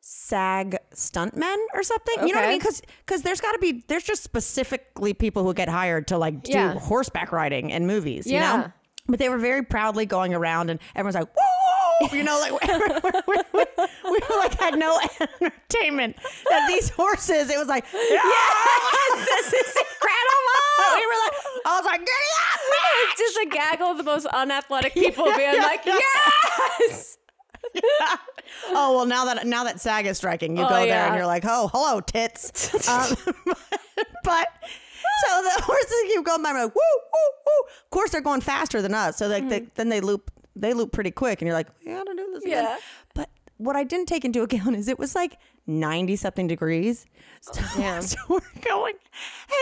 [0.00, 2.26] SAG stuntmen or something.
[2.28, 2.58] You know what I mean?
[2.60, 6.44] Because because there's got to be there's just specifically people who get hired to like
[6.44, 6.74] do Yeah.
[6.78, 8.26] horseback riding in movies.
[8.26, 8.56] You Yeah.
[8.56, 8.72] know.
[9.08, 12.52] But they were very proudly going around, and everyone's like, "Whoa!" You know, like
[13.26, 13.64] we, we,
[14.10, 14.98] we like had no
[15.40, 16.16] entertainment.
[16.50, 20.94] That these horses, it was like, yes, this is incredible.
[20.94, 21.34] we were like,
[21.66, 25.24] I was like, giddy up, man!" It's just a gaggle of the most unathletic people
[25.36, 25.98] being yeah, like, yeah.
[26.80, 27.18] yes.
[28.68, 31.06] Oh well, now that now that SAG is striking, you Oh, go there yeah.
[31.06, 32.88] and you're like, oh, hello, tits.
[32.88, 33.16] um,
[34.24, 34.48] but
[35.24, 37.68] so the horses keep going by, I'm like, woo, woo, woo.
[37.84, 39.68] Of course, they're going faster than us, so like they, mm-hmm.
[39.74, 42.44] then they loop, they loop pretty quick, and you're like, yeah, I gotta do this
[42.44, 42.78] again.
[43.14, 47.06] But what I didn't take into account is it was like 90 something degrees.
[47.48, 48.02] Oh, so, damn.
[48.02, 48.94] so we're going,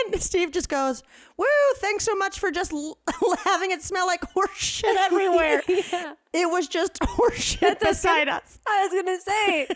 [0.05, 1.03] and Steve just goes,
[1.37, 1.45] "Woo!
[1.77, 2.97] Thanks so much for just l-
[3.43, 6.13] having it smell like horse shit everywhere." Yeah.
[6.33, 8.59] It was just horse shit beside us.
[8.67, 9.67] I was gonna say,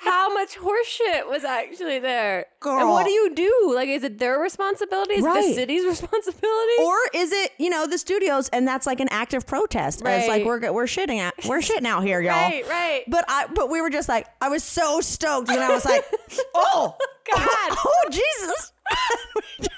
[0.00, 2.46] how much horseshit was actually there?
[2.64, 3.72] And what do you do?
[3.74, 5.14] Like, is it their responsibility?
[5.14, 6.72] Is it the city's responsibility?
[6.82, 10.00] Or is it, you know, the studios and that's like an active protest?
[10.00, 12.32] And It's like we're we're shitting at we're shitting out here, y'all.
[12.34, 13.04] Right, right.
[13.08, 16.04] But I but we were just like I was so stoked and I was like,
[16.54, 16.96] oh
[17.32, 17.40] God.
[17.78, 18.72] oh, Jesus.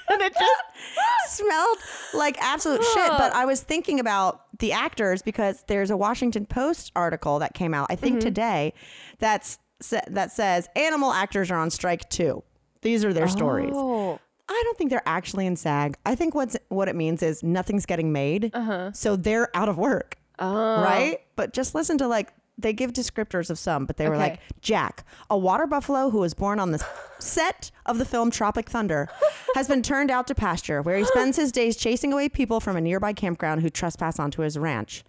[0.09, 1.77] and it just smelled
[2.13, 3.09] like absolute shit.
[3.17, 7.73] But I was thinking about the actors because there's a Washington Post article that came
[7.73, 8.19] out, I think Mm-hmm.
[8.27, 8.73] today,
[9.19, 12.43] that's sa- that says animal actors are on strike too.
[12.81, 13.73] These are their stories.
[13.75, 14.19] Oh.
[14.51, 15.95] I don't think they're actually in SAG.
[16.05, 18.91] I think what's what it means is nothing's getting made, Uh-huh.
[18.93, 20.81] so they're out of work, Oh.
[20.81, 21.19] right?
[21.35, 24.31] But just listen to like they give descriptors of some, but they were Okay.
[24.31, 26.85] like Jack, a water buffalo who was born on the
[27.19, 29.07] set of the film Tropic Thunder,
[29.55, 32.75] has been turned out to pasture where he spends his days chasing away people from
[32.75, 35.03] a nearby campground who trespass onto his ranch.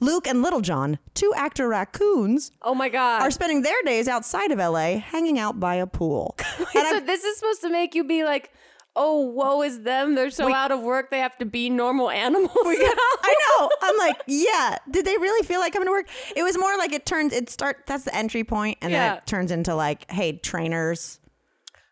[0.00, 3.22] Luke and Little John, two actor raccoons, Oh my god.
[3.22, 6.36] are spending their days outside of LA hanging out by a pool.
[6.58, 8.50] And so I'm- this is supposed to make you be like,
[8.96, 10.14] oh, woe is them.
[10.14, 11.10] They're so out of work.
[11.10, 12.50] They have to be normal animals.
[12.54, 13.70] I know.
[13.82, 14.78] I'm like, yeah.
[14.90, 16.08] Did they really feel like coming to work?
[16.36, 17.32] It was more like it turns.
[17.32, 17.84] It start.
[17.86, 19.16] That's the entry point, and then Yeah.
[19.16, 21.18] it turns into like, hey, trainers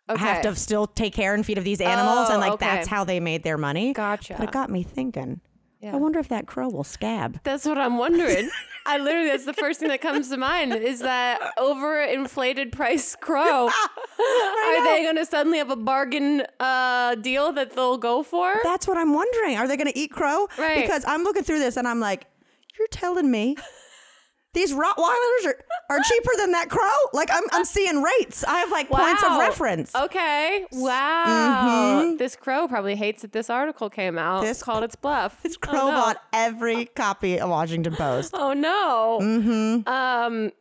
[0.09, 0.43] have Okay.
[0.43, 2.67] to still take care and feed of these animals, Oh, and like oh, okay.
[2.67, 3.93] that's how they made their money.
[3.95, 4.35] Gotcha.
[4.39, 5.41] But it got me thinking.
[5.85, 7.41] I wonder if that crow will scab.
[7.43, 8.49] That's what I'm wondering.
[8.87, 13.67] I literally, that's the first thing that comes to mind is that overinflated price crow.
[14.19, 18.53] Are they going to suddenly have a bargain uh, deal that they'll go for?
[18.63, 19.57] That's what I'm wondering.
[19.57, 20.49] Are they going to eat crow?
[20.59, 20.81] Right.
[20.83, 22.27] Because I'm looking through this and I'm like,
[22.79, 23.57] you're telling me
[24.55, 25.57] these Rottweilers are,
[25.91, 26.91] are cheaper than that crow?
[27.13, 28.45] Like I'm, I'm seeing rates.
[28.45, 29.95] I have like points of reference.
[29.95, 30.67] Okay.
[30.73, 32.15] Wow.
[32.19, 34.39] This crow probably hates that this article came out.
[34.39, 34.47] Mm-hmm.
[34.47, 35.43] This called its bluff.
[35.43, 35.93] This Oh, crow no.
[35.93, 38.33] bought every copy of Washington Post.
[38.35, 39.19] Oh no.
[39.23, 39.89] Mm-hmm.
[39.89, 40.53] Um,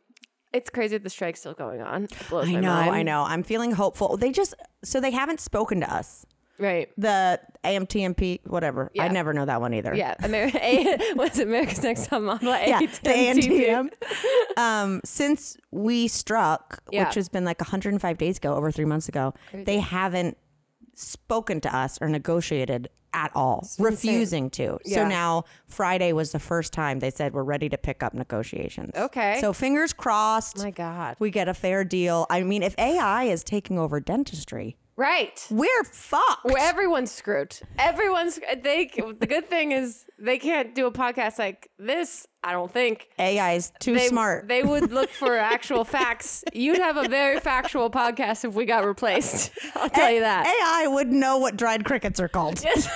[0.52, 2.08] it's crazy that the strike's still going on.
[2.30, 2.90] I know, mind.
[2.90, 3.22] I know.
[3.22, 4.16] I'm feeling hopeful.
[4.16, 6.26] They just so they haven't spoken to us.
[6.62, 6.88] Right.
[6.96, 8.90] The AMTMP, whatever.
[8.98, 9.94] I never know that one either.
[9.94, 10.14] Yeah.
[10.22, 10.58] America.
[10.64, 12.48] A- what's America's Next Top Model?
[12.66, 12.86] Yeah, the.
[13.10, 13.88] AMTM.
[14.58, 17.06] um, since we struck, Yeah.
[17.06, 20.36] which has been like 105 days ago, over three months ago, they haven't
[20.94, 24.78] spoken to us or negotiated at all, refusing to.
[24.86, 28.92] So now Friday was the first time they said we're ready to pick up negotiations.
[28.96, 29.36] Okay.
[29.40, 30.56] So fingers crossed.
[30.58, 31.16] My God.
[31.18, 32.26] we get a fair deal.
[32.30, 35.46] I mean, if AI is taking over dentistry, Right.
[35.50, 36.44] we're fucked.
[36.44, 37.58] Well, everyone's screwed.
[37.78, 38.90] Everyone's they.
[39.18, 42.26] The good thing is they can't do a podcast like this.
[42.44, 44.48] I don't think AI is too they, smart.
[44.48, 46.44] They would look for actual facts.
[46.52, 49.52] You'd have a very factual podcast if we got replaced.
[49.74, 50.46] I'll tell you that.
[50.46, 52.62] AI would know what dried crickets are called.
[52.72, 52.88] Yes,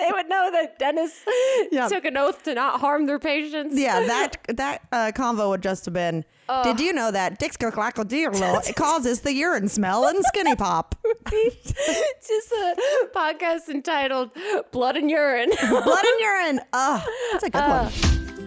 [0.00, 0.28] they would.
[0.28, 1.20] Know that dentists
[1.72, 1.88] Yeah.
[1.88, 3.78] took an oath to not harm their patients.
[3.78, 6.24] yeah, that that uh, convo would just have been.
[6.64, 10.94] Did you know that Dixcoclacodilo it causes the urine smell and skinny pop?
[11.32, 12.74] It's just a
[13.14, 14.30] podcast entitled
[14.72, 16.60] "Blood and Urine." Blood and urine.
[16.72, 17.92] Oh, that's a good one.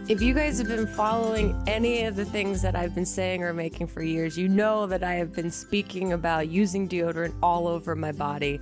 [0.10, 3.54] If you guys have been following any of the things that I've been saying or
[3.54, 7.96] making for years, you know that I have been speaking about using deodorant all over
[7.96, 8.60] my body,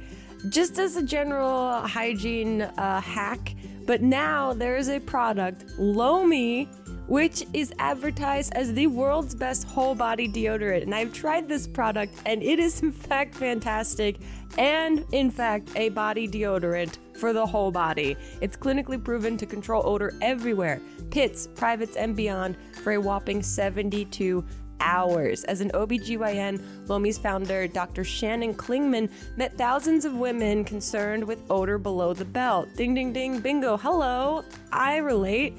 [0.49, 3.55] just as a general hygiene uh, hack.
[3.85, 6.67] But now there is a product, Lume,
[7.07, 10.83] which is advertised as the world's best whole body deodorant.
[10.83, 14.17] And I've tried this product, and it is in fact fantastic,
[14.57, 18.15] and in fact, a body deodorant for the whole body.
[18.39, 24.43] It's clinically proven to control odor everywhere pits, privates, and beyond for a whopping 72
[24.81, 25.43] hours.
[25.45, 28.03] As an OBGYN, Lume's founder, Dr.
[28.03, 32.67] Shannon Klingman, met thousands of women concerned with odor below the belt.
[32.75, 35.57] Ding, ding, ding, bingo, hello, I relate.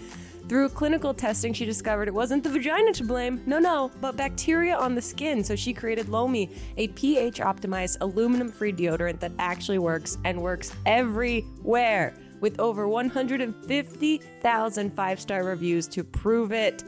[0.49, 4.77] Through clinical testing, she discovered it wasn't the vagina to blame, no, no, but bacteria
[4.77, 5.43] on the skin.
[5.45, 10.75] So she created Lume, a pH optimized aluminum free deodorant that actually works and works
[10.85, 16.85] everywhere with over 150,000 five star reviews to prove it.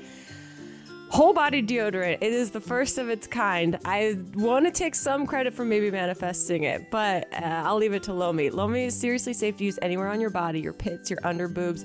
[1.15, 2.19] Whole body deodorant.
[2.23, 3.79] It is the first of its kind.
[3.85, 8.03] I want to take some credit for maybe manifesting it, but uh, I'll leave it
[8.05, 8.51] to Lume.
[8.51, 11.85] Lume is seriously safe to use anywhere on your body your pits, your under boobs,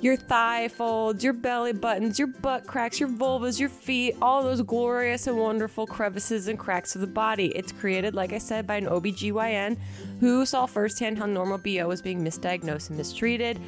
[0.00, 4.62] your thigh folds, your belly buttons, your butt cracks, your vulvas, your feet, all those
[4.62, 7.48] glorious and wonderful crevices and cracks of the body.
[7.48, 9.76] It's created, like I said, by an OBGYN
[10.20, 13.60] who saw firsthand how normal BO was being misdiagnosed and mistreated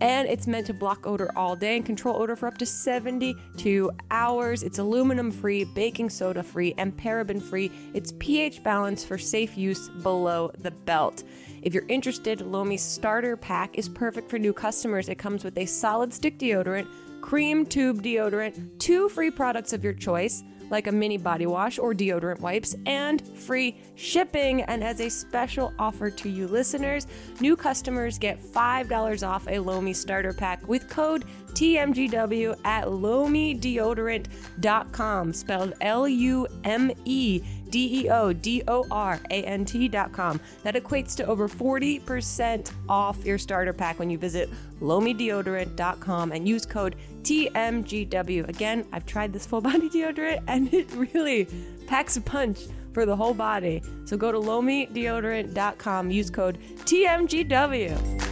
[0.00, 3.90] and it's meant to block odor all day and control odor for up to 72
[4.10, 4.62] hours.
[4.62, 7.70] It's aluminum free, baking soda free, and paraben free.
[7.92, 11.24] It's pH balanced for safe use below the belt.
[11.62, 15.08] If you're interested, Lume's starter pack is perfect for new customers.
[15.08, 16.88] It comes with a solid stick deodorant,
[17.20, 21.94] cream tube deodorant, two free products of your choice like a mini body wash or
[21.94, 24.62] deodorant wipes, and free shipping.
[24.62, 27.06] And as a special offer to you listeners,
[27.40, 35.74] new customers get $5 off a Lume starter pack with code TMGW at lumedeodorant.com, spelled
[35.80, 40.40] L U M E D E O D O R A N T.com.
[40.62, 46.66] That equates to over 40% off your starter pack when you visit lumedeodorant.com and use
[46.66, 48.48] code TMGW.
[48.48, 51.48] Again, I've tried this full body deodorant and it really
[51.86, 52.60] packs a punch
[52.92, 53.82] for the whole body.
[54.04, 58.30] So go to lumedeodorant.com, use code TMGW.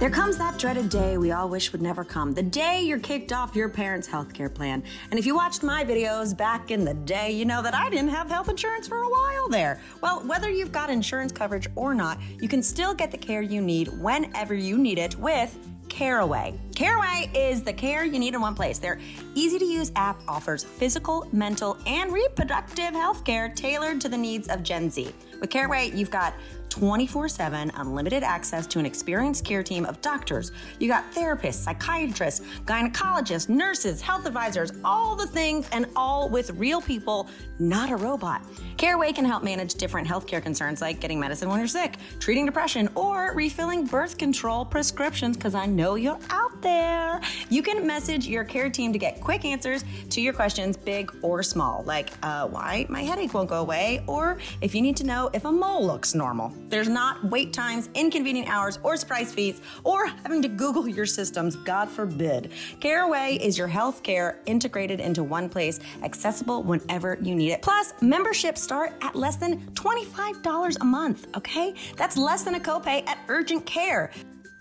[0.00, 2.34] There comes that dreaded day we all wish would never come.
[2.34, 4.82] The day you're kicked off your parents' health care plan.
[5.10, 8.10] And if you watched my videos back in the day, you know that I didn't
[8.10, 9.80] have health insurance for a while there.
[10.02, 13.62] Well, whether you've got insurance coverage or not, you can still get the care you
[13.62, 15.56] need whenever you need it with
[15.88, 16.54] Careaway.
[16.74, 18.78] Caraway is the care you need in one place.
[18.78, 18.98] Their
[19.34, 24.48] easy to use app offers physical, mental, and reproductive health care tailored to the needs
[24.48, 25.14] of Gen Z.
[25.40, 26.34] With Caraway, you've got
[26.74, 30.50] 24 7 unlimited access to an experienced care team of doctors.
[30.80, 36.82] You got therapists, psychiatrists, gynecologists, nurses, health advisors, all the things, and all with real
[36.82, 37.28] people,
[37.60, 38.42] not a robot.
[38.76, 42.88] Caraway can help manage different healthcare concerns like getting medicine when you're sick, treating depression,
[42.96, 47.20] or refilling birth control prescriptions, because I know you're out there.
[47.50, 51.44] You can message your care team to get quick answers to your questions, big or
[51.44, 55.30] small, like uh, why my headache won't go away, or if you need to know
[55.32, 56.52] if a mole looks normal.
[56.70, 61.54] There's not wait times, inconvenient hours, or surprise fees, or having to Google your systems,
[61.54, 62.50] God forbid.
[62.80, 67.62] Caraway is your health care integrated into one place, accessible whenever you need it.
[67.62, 71.74] Plus, memberships start at less than $25 a month, okay?
[71.96, 74.10] That's less than a copay at urgent care.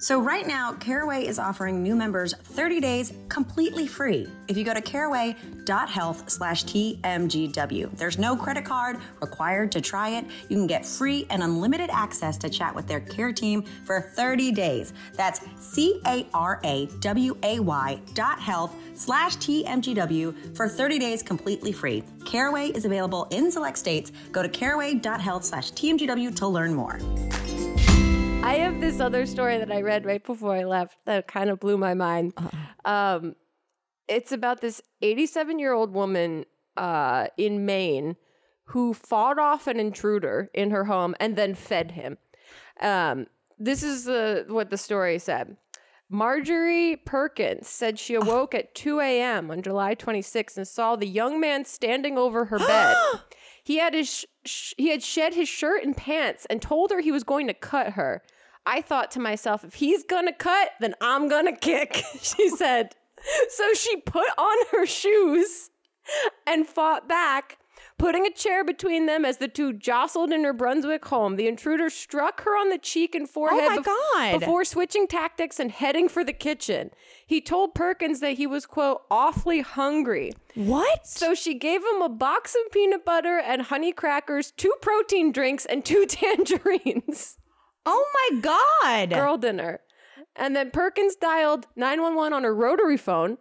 [0.03, 4.73] So right now, Caraway is offering new members 30 days completely free if you go
[4.73, 7.89] to caraway.health slash TMGW.
[7.95, 10.25] There's no credit card required to try it.
[10.49, 14.51] You can get free and unlimited access to chat with their care team for 30
[14.51, 14.91] days.
[15.13, 16.29] That's C-A-R-A-W-A-Y
[18.13, 22.03] dot health slash TMGW for 30 days completely free.
[22.25, 24.11] Caraway is available in select states.
[24.33, 26.99] Go to caraway.health slash TMGW to learn more.
[28.43, 31.61] I have this other story that I read right before I left that kind of
[31.61, 32.33] blew my mind.
[32.83, 33.35] Um,
[34.09, 36.43] it's about this 87 year old woman
[36.75, 38.17] uh, in Maine
[38.65, 42.17] who fought off an intruder in her home and then fed him.
[42.81, 43.27] Um,
[43.57, 45.55] this is uh, what the story said.
[46.09, 49.49] Marjorie Perkins said she awoke at 2 a.m.
[49.51, 52.95] on July 26th and saw the young man standing over her bed.
[53.65, 56.99] He had his sh- sh- he had shed his shirt and pants and told her
[56.99, 58.21] he was going to cut her.
[58.65, 62.03] I thought to myself, if he's gonna cut, then I'm gonna kick.
[62.21, 62.95] she said.
[63.49, 65.69] So she put on her shoes
[66.45, 67.57] and fought back,
[67.97, 71.37] putting a chair between them as the two jostled in her Brunswick home.
[71.37, 74.39] The intruder struck her on the cheek and oh forehead my God.
[74.39, 76.91] before switching tactics and heading for the kitchen.
[77.25, 80.33] He told Perkins that he was, quote, awfully hungry.
[80.55, 81.07] What?
[81.07, 85.65] So she gave him a box of peanut butter and honey crackers, two protein drinks,
[85.65, 87.37] and two tangerines.
[87.85, 89.09] Oh my God.
[89.09, 89.81] Girl dinner.
[90.35, 93.37] And then Perkins dialed 911 on her rotary phone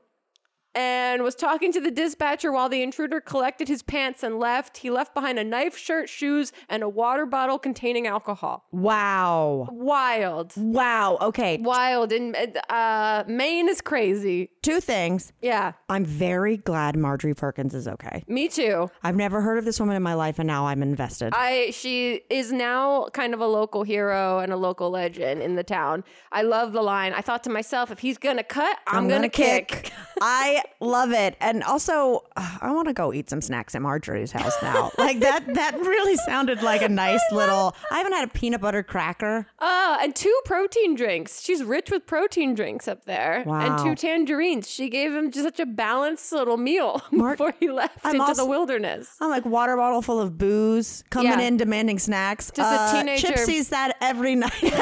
[0.75, 4.79] and was talking to the dispatcher while the intruder collected his pants and left.
[4.79, 8.67] He left behind a knife, shirt, shoes, and a water bottle containing alcohol.
[8.73, 9.69] Wow.
[9.71, 10.53] Wild.
[10.57, 11.19] Wow.
[11.21, 11.59] Okay.
[11.59, 12.13] Wild.
[12.13, 12.37] And
[12.69, 14.51] uh, Maine is crazy.
[14.63, 15.33] Two things.
[15.43, 15.73] Yeah.
[15.89, 18.25] I'm very glad Marjorie Perkins is okay.
[18.27, 18.91] Me too.
[19.03, 21.33] I've never heard of this woman in my life, and now I'm invested.
[21.35, 25.65] I she is now kind of a local hero and a local legend in the
[25.65, 26.05] town.
[26.31, 27.13] I love the line.
[27.13, 29.93] I thought to myself, if he's gonna cut, I'm, gonna, kick.
[30.21, 34.33] I love it, and also uh, I want to go eat some snacks at Marjorie's
[34.33, 34.91] house now.
[34.99, 35.55] like that.
[35.55, 37.75] That really sounded like a nice little.
[37.91, 39.47] I haven't had a peanut butter cracker.
[39.59, 41.43] Uh, and two protein drinks.
[41.43, 43.45] She's rich with protein drinks up there.
[43.47, 43.61] Wow.
[43.61, 44.69] And two tangerines.
[44.69, 48.45] She gave him just such a balanced little meal before he left I'm into also-
[48.45, 49.17] the wilderness.
[49.21, 51.41] I'm like water bottle full of booze, coming Yeah.
[51.41, 52.51] in demanding snacks.
[52.55, 54.53] Just a Uh, teenager- Chip sees that every night.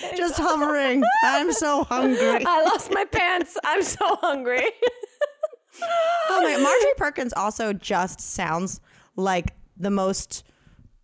[0.16, 1.02] Just hovering.
[1.24, 2.44] I'm so hungry.
[2.46, 3.56] I lost my pants.
[3.64, 4.62] I'm so hungry.
[6.30, 6.56] Oh my!
[6.56, 8.80] Marjorie Perkins also just sounds
[9.14, 10.42] like the most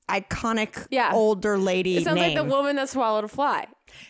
[0.08, 1.12] iconic Yeah.
[1.14, 2.34] older lady It sounds name.
[2.36, 3.66] like the woman that swallowed a fly.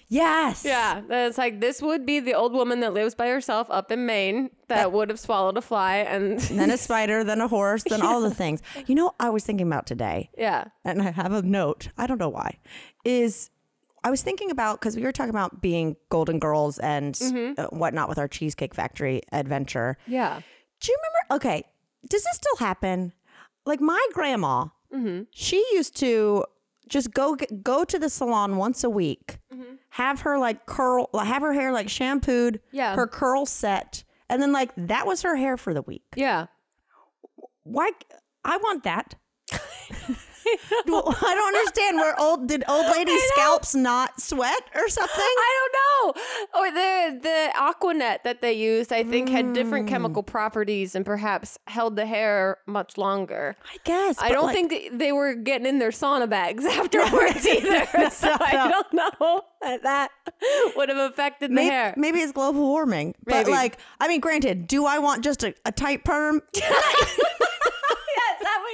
[0.09, 0.65] yes.
[0.65, 4.07] Yeah, it's like this would be the old woman that lives by herself up in
[4.07, 8.01] Maine that would have swallowed a fly, and Then a spider, then a horse, then
[8.01, 8.63] all the things.
[8.87, 11.89] You know, I was thinking about today, yeah, and I have a note.
[11.99, 12.59] I don't know why.
[13.05, 13.51] Is
[14.05, 17.61] I was thinking about because we were talking about being Golden Girls and Mm-hmm.
[17.61, 19.97] uh, whatnot with our Cheesecake Factory adventure.
[20.07, 20.41] yeah,
[20.81, 21.37] Do you remember?
[21.43, 21.65] Okay,
[22.09, 23.13] does this still happen?
[23.67, 25.23] Like my grandma, Mm-hmm.
[25.33, 26.45] she used to
[26.87, 29.75] just go go to the salon once a week, Mm-hmm.
[29.91, 32.95] have her like curl, have her hair like shampooed, Yeah.
[32.95, 36.05] her curls set, and then like that was her hair for the week.
[36.15, 36.47] yeah.
[37.63, 37.93] Why?
[38.45, 39.15] I want that.
[40.87, 41.97] Well, I don't understand.
[41.97, 45.15] Where old did old lady scalps not sweat or something?
[45.19, 46.61] I don't know.
[46.61, 49.55] Or the the Aquanet that they used, I think, had Mm.
[49.55, 53.57] different chemical properties and perhaps held the hair much longer.
[53.73, 54.17] I guess.
[54.21, 57.87] I don't like, think they were getting in their sauna bags afterwards either.
[58.11, 60.11] so no, I don't know that that
[60.77, 61.95] would have affected the Maybe, hair.
[61.97, 63.15] maybe it's global warming.
[63.25, 63.51] But Maybe.
[63.53, 66.43] like, I mean, granted, do I want just a, a tight perm?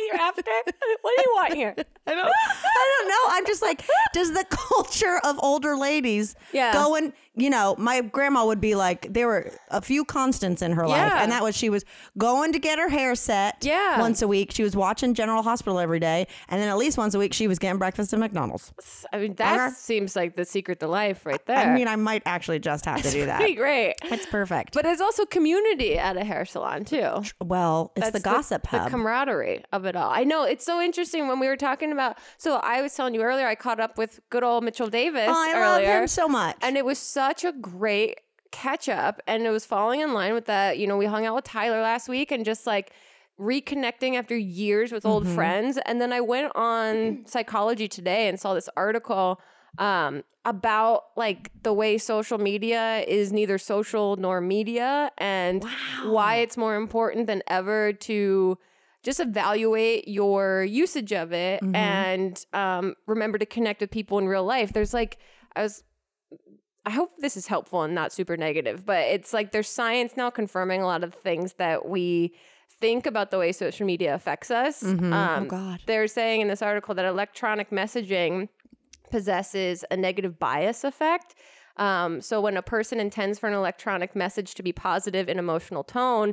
[0.08, 0.72] Yeah, is what you're after?
[1.02, 1.74] What do you want here?
[2.06, 3.36] I don't, I don't know.
[3.36, 3.82] I'm just like,
[4.12, 6.72] does the culture of older ladies Yeah.
[6.72, 10.72] go and, you know, my grandma would be like, there were a few constants in
[10.72, 11.12] her life.
[11.12, 11.84] And that was she was
[12.18, 14.00] going to get her hair set Yeah.
[14.00, 14.50] once a week.
[14.52, 16.26] She was watching General Hospital every day.
[16.48, 18.72] And then at least once a week, she was getting breakfast at McDonald's.
[19.12, 19.74] I mean, that Okay.
[19.74, 21.56] seems like the secret to life right there.
[21.58, 23.38] I mean, I might actually just have to do that.
[23.38, 23.94] pretty great.
[24.04, 24.74] It's perfect.
[24.74, 27.22] But there's also community at a hair salon too.
[27.40, 28.90] well, it's the That's gossip the, hub.
[28.90, 30.10] camaraderie of it all.
[30.10, 32.18] I know it's so interesting when we were talking about.
[32.38, 35.32] So I was telling you earlier, I caught up with good old Mitchell Davis oh,
[35.32, 36.56] I earlier, love him so much.
[36.62, 38.18] and it was such a great
[38.50, 40.78] catch up, and it was falling in line with that.
[40.78, 42.92] You know, we hung out with Tyler last week, and just like
[43.38, 45.78] reconnecting after years with old friends.
[45.86, 49.40] And then I went on Psychology Today and saw this article
[49.78, 55.64] um, about like the way social media is neither social nor media and
[56.04, 58.58] why it's more important than ever to
[59.02, 64.44] just evaluate your usage of it and um, remember to connect with people in real
[64.44, 64.72] life.
[64.72, 65.16] There's like,
[65.56, 65.82] I was
[66.86, 70.30] I hope this is helpful and not super negative, but it's like there's science now
[70.30, 72.32] confirming a lot of things that we
[72.68, 74.82] think about the way social media affects us.
[74.82, 75.80] Um, Oh, God.
[75.86, 78.48] They're saying in this article that electronic messaging
[79.10, 81.34] possesses a negative bias effect.
[81.76, 85.84] Um, so when a person intends for an electronic message to be positive in emotional
[85.84, 86.32] tone,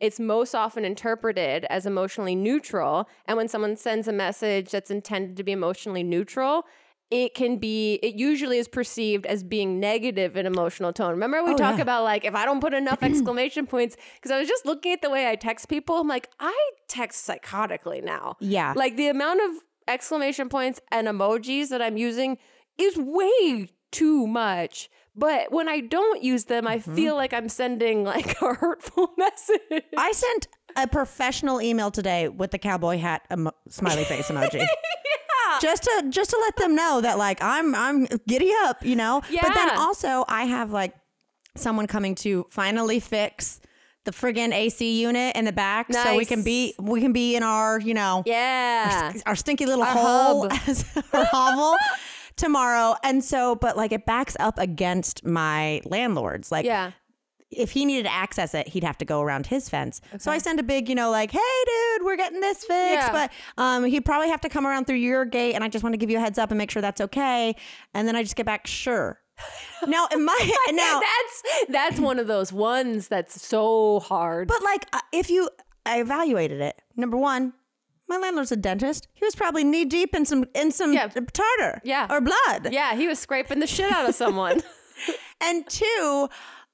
[0.00, 3.08] it's most often interpreted as emotionally neutral.
[3.26, 6.64] And when someone sends a message that's intended to be emotionally neutral,
[7.10, 11.10] it can be, it usually is perceived as being negative in emotional tone.
[11.12, 11.82] Remember, we Oh, talk yeah.
[11.82, 15.00] about like, if I don't put enough exclamation points, because I was just looking at
[15.02, 18.36] the way I text people, I'm like, I text psychotically now.
[18.40, 18.74] Yeah.
[18.76, 22.36] Like the amount of exclamation points and emojis that I'm using
[22.76, 24.90] is way too much.
[25.16, 26.94] But when I don't use them, I Mm-hmm.
[26.94, 29.82] feel like I'm sending like a hurtful message.
[29.96, 30.46] I sent
[30.76, 34.64] a professional email today with the cowboy hat emo- smiley face emoji.
[35.60, 39.22] Just to just to let them know that like I'm I'm giddy up, you know.
[39.30, 39.40] Yeah.
[39.42, 40.94] But then also I have like
[41.56, 43.60] someone coming to finally fix
[44.04, 47.42] the friggin' AC unit in the back so we can be we can be in
[47.42, 49.12] our, you know, yeah.
[49.26, 50.48] our stinky little Our hole
[51.12, 51.76] our hovel
[52.36, 52.96] tomorrow.
[53.02, 56.50] And so but like it backs up against my landlord's.
[56.50, 56.92] Like Yeah.
[57.50, 60.00] If he needed to access it, he'd have to go around his fence.
[60.18, 62.68] So I send a big, you know, like, hey, dude, we're getting this fixed.
[63.08, 63.12] Yeah.
[63.12, 63.32] But
[63.62, 65.54] um, he'd probably have to come around through your gate.
[65.54, 67.56] And I just want to give you a heads up and make sure that's okay.
[67.94, 69.20] And then I just get back, sure.
[69.86, 74.48] Now, in my, now, that's that's one of those ones that's so hard.
[74.48, 75.48] but like, uh, if you,
[75.86, 76.82] I evaluated it.
[76.96, 77.52] Number one,
[78.08, 79.06] my landlord's a dentist.
[79.14, 81.06] He was probably knee deep in some in some Yeah.
[81.32, 82.08] tartar, Yeah.
[82.10, 82.72] or blood.
[82.72, 84.62] yeah, he was scraping the shit out of someone.
[85.40, 86.28] And two,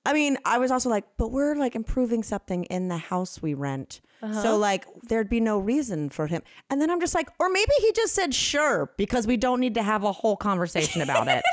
[0.06, 3.54] I mean, I was also like, but we're like improving something in the house we
[3.54, 4.00] rent.
[4.22, 4.42] Uh-huh.
[4.42, 6.42] So like there'd be no reason for him.
[6.70, 9.74] And then I'm just like, or maybe he just said sure because we don't need
[9.74, 11.42] to have a whole conversation about it.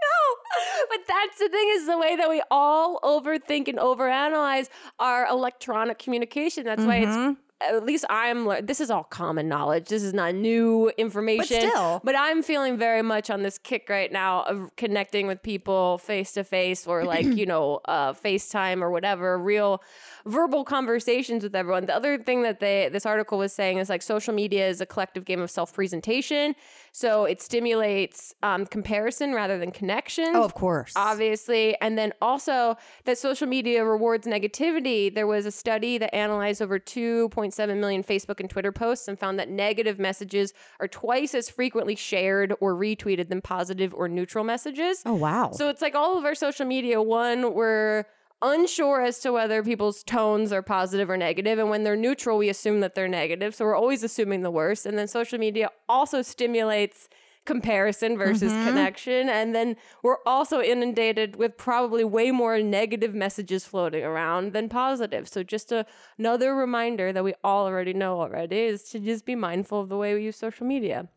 [0.00, 5.26] No, but that's the thing is the way that we all overthink and overanalyze our
[5.26, 6.64] electronic communication.
[6.64, 7.30] That's why Mm-hmm.
[7.30, 8.48] it's at least I'm.
[8.64, 9.88] This is all common knowledge.
[9.88, 11.60] This is not new information.
[11.60, 12.00] But still.
[12.04, 16.32] but I'm feeling very much on this kick right now of connecting with people face
[16.32, 19.82] to face or like you know uh, FaceTime or whatever, real
[20.26, 21.86] verbal conversations with everyone.
[21.86, 24.86] The other thing that they this article was saying is like social media is a
[24.86, 26.54] collective game of self presentation.
[26.92, 30.32] So it stimulates um, comparison rather than connection.
[30.34, 30.92] oh, of course.
[30.96, 31.78] Obviously.
[31.80, 35.14] And then also that social media rewards negativity.
[35.14, 39.38] There was a study that analyzed over 2.7 million Facebook and Twitter posts and found
[39.38, 45.02] that negative messages are twice as frequently shared or retweeted than positive or neutral messages.
[45.06, 45.52] Oh wow.
[45.52, 48.04] So it's like all of our social media, one, we're
[48.42, 52.48] unsure as to whether people's tones are positive or negative, And when they're neutral, we
[52.48, 53.54] assume that they're negative.
[53.54, 54.86] So we're always assuming the worst.
[54.86, 57.08] And then social media also stimulates
[57.44, 58.66] comparison versus mm-hmm.
[58.66, 59.28] connection.
[59.28, 65.28] And then we're also inundated with probably way more negative messages floating around than positive.
[65.28, 65.86] So just a,
[66.18, 69.96] another reminder that we all already know already is to just be mindful of the
[69.96, 71.08] way we use social media.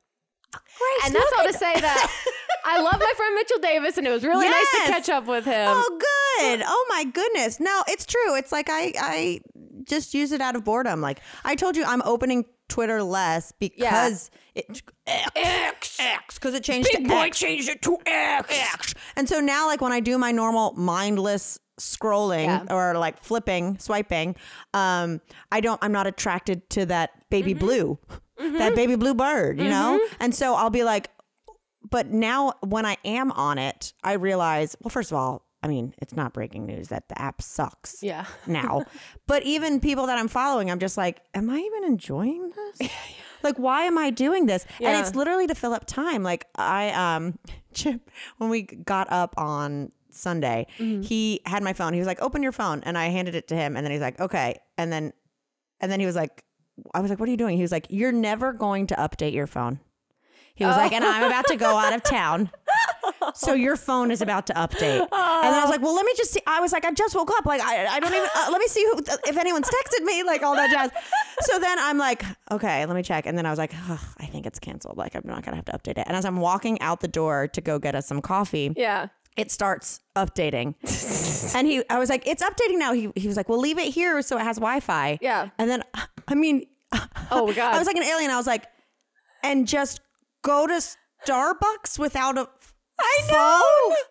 [0.53, 2.11] Grace, And that's all to say that
[2.66, 5.45] I love my friend Mitchell Davis, and it was really nice to catch up with
[5.45, 5.68] him.
[5.70, 5.97] Oh,
[6.39, 6.62] good.
[6.66, 7.59] Oh my goodness.
[7.59, 8.36] No, it's true.
[8.36, 9.41] It's like I I
[9.84, 11.01] just use it out of boredom.
[11.01, 14.82] Like I told you, I'm opening Twitter less because it
[15.36, 17.38] X X because it changed to X.
[17.38, 18.47] changed it to X.
[18.74, 18.93] X.
[19.16, 22.66] And so now, like when I do my normal mindless scrolling Yeah.
[22.74, 24.36] or like flipping, swiping,
[24.74, 25.20] um,
[25.51, 25.80] I don't.
[25.84, 27.59] I'm not attracted to that baby Mm-hmm.
[27.66, 27.99] blue,
[28.38, 29.59] that baby blue bird.
[29.59, 29.99] You know.
[30.20, 31.09] And so I'll be like,
[31.92, 34.76] but now when I am on it, I realize.
[34.82, 35.46] Well, first of all.
[35.64, 38.26] I mean, it's not breaking news that the app sucks Yeah.
[38.48, 38.84] now.
[39.28, 42.89] but even people that I'm following, I'm just like, am I even enjoying this?
[43.44, 44.66] like, why am I doing this?
[44.80, 44.89] Yeah.
[44.89, 46.24] And it's literally to fill up time.
[46.24, 47.38] Like, I, um,
[47.76, 51.04] Chip, when we got up on Sunday, Mm-hmm.
[51.04, 51.94] he had my phone.
[51.94, 52.82] He was like, open your phone.
[52.82, 53.78] And I handed it to him.
[53.78, 54.60] And then he's like, okay.
[54.80, 55.14] And then,
[55.80, 56.44] and then he was like,
[56.96, 57.56] I was like, what are you doing?
[57.56, 59.80] He was like, you're never going to update your phone.
[60.56, 62.52] He was like, and I'm about to go out of town.
[63.34, 64.99] So your phone is about to update.
[65.02, 66.41] And then I was like, well, let me just see.
[66.45, 67.45] I was like, I just woke up.
[67.45, 70.43] Like, I, I don't even, uh, let me see who, if anyone's texted me, like
[70.43, 70.91] all that jazz.
[71.41, 73.26] So then I'm like, okay, let me check.
[73.26, 74.97] And then I was like, "Ugh, I think it's canceled.
[74.97, 76.06] Like, I'm not going to have to update it.
[76.08, 79.08] And as I'm walking out the door to go get us some coffee, Yeah.
[79.38, 80.76] it starts updating.
[81.56, 82.93] and he, I was like, it's updating now.
[82.93, 85.18] He, he was like, well, leave it here so it has Wi Fi.
[85.22, 85.49] Yeah.
[85.58, 85.84] And then,
[86.28, 86.66] I mean,
[87.32, 87.74] Oh my god.
[87.74, 88.30] I was like an alien.
[88.32, 88.66] I was like,
[89.43, 90.02] and just
[90.42, 90.82] go to
[91.26, 92.48] Starbucks without a
[93.00, 93.96] I phone?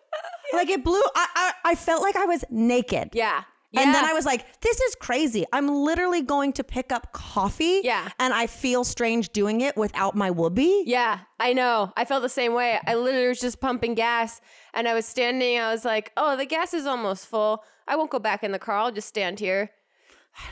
[0.53, 1.01] Like it blew.
[1.15, 3.11] I, I I felt like I was naked.
[3.13, 3.43] yeah.
[3.73, 5.45] And then I was like, this is crazy.
[5.53, 7.79] I'm literally going to pick up coffee.
[7.85, 8.09] Yeah.
[8.19, 10.83] And I feel strange doing it without my whoopee.
[10.85, 11.93] Yeah, I know.
[11.95, 12.79] I felt the same way.
[12.85, 14.41] I literally was just pumping gas
[14.73, 15.57] and I was standing.
[15.57, 17.63] I was like, oh, the gas is almost full.
[17.87, 18.75] I won't go back in the car.
[18.75, 19.71] I'll just stand here.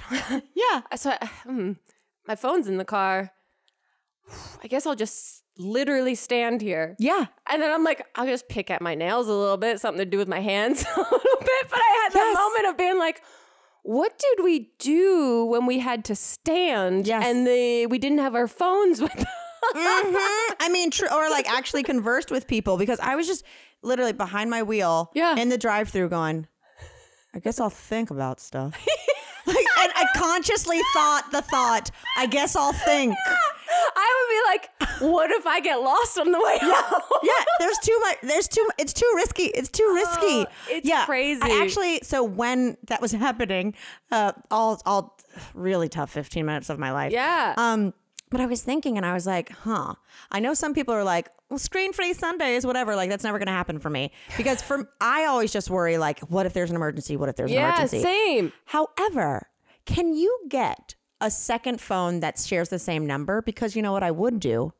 [0.55, 0.81] Yeah.
[0.95, 1.73] So I, hmm,
[2.25, 3.31] my phone's in the car.
[4.63, 6.95] I guess I'll just literally stand here.
[6.97, 7.25] Yeah.
[7.49, 10.05] And then I'm like, I'll just pick at my nails a little bit, something to
[10.09, 11.69] do with my hands a little bit.
[11.69, 13.21] But I had that moment of being like,
[13.83, 17.23] what did we do when we had to stand Yes.
[17.25, 19.25] and the we didn't have our phones with us?
[19.75, 20.15] Mhm.
[20.61, 23.43] I mean, true, or like actually conversed with people because I was just
[23.81, 25.35] literally behind my wheel Yeah.
[25.37, 26.47] in the drive-through going,
[27.33, 28.73] I guess I'll think about stuff.
[29.45, 33.15] like, and I consciously thought the thought, I guess I'll think.
[33.95, 37.01] I would be like, what if I get lost on the way home?
[37.23, 38.17] Yeah, there's too much.
[38.23, 38.67] There's too.
[38.77, 39.45] It's too risky.
[39.45, 40.21] It's too risky.
[40.21, 41.41] Oh, it's yeah, crazy.
[41.43, 43.73] I actually, so when that was happening,
[44.11, 45.17] uh, all all
[45.53, 47.11] really tough 15 minutes of my life.
[47.11, 47.53] Yeah.
[47.57, 47.93] Um,
[48.31, 49.95] but I was thinking, and I was like, huh.
[50.31, 52.95] I know some people are like, well, screen free Sundays, whatever.
[52.95, 56.45] Like that's never gonna happen for me because for I always just worry like, what
[56.45, 57.17] if there's an emergency?
[57.17, 57.97] What if there's an emergency?
[57.97, 58.53] yeah, same.
[58.65, 59.49] However,
[59.85, 63.41] can you get a second phone that shares the same number?
[63.41, 64.73] Because you know what I would do?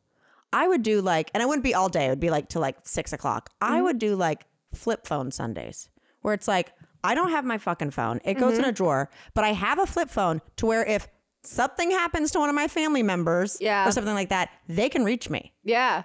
[0.51, 2.07] I would do like, and I wouldn't be all day.
[2.07, 3.51] It would be like to like six o'clock.
[3.61, 3.83] I mm-hmm.
[3.83, 5.89] would do like flip phone Sundays
[6.21, 6.73] where it's like,
[7.03, 8.19] I don't have my fucking phone.
[8.25, 8.69] It goes in mm-hmm.
[8.69, 11.07] a drawer, but I have a flip phone to where if
[11.43, 13.87] something happens to one of my family members Yeah.
[13.87, 15.53] or something like that, they can reach me.
[15.63, 16.03] Yeah.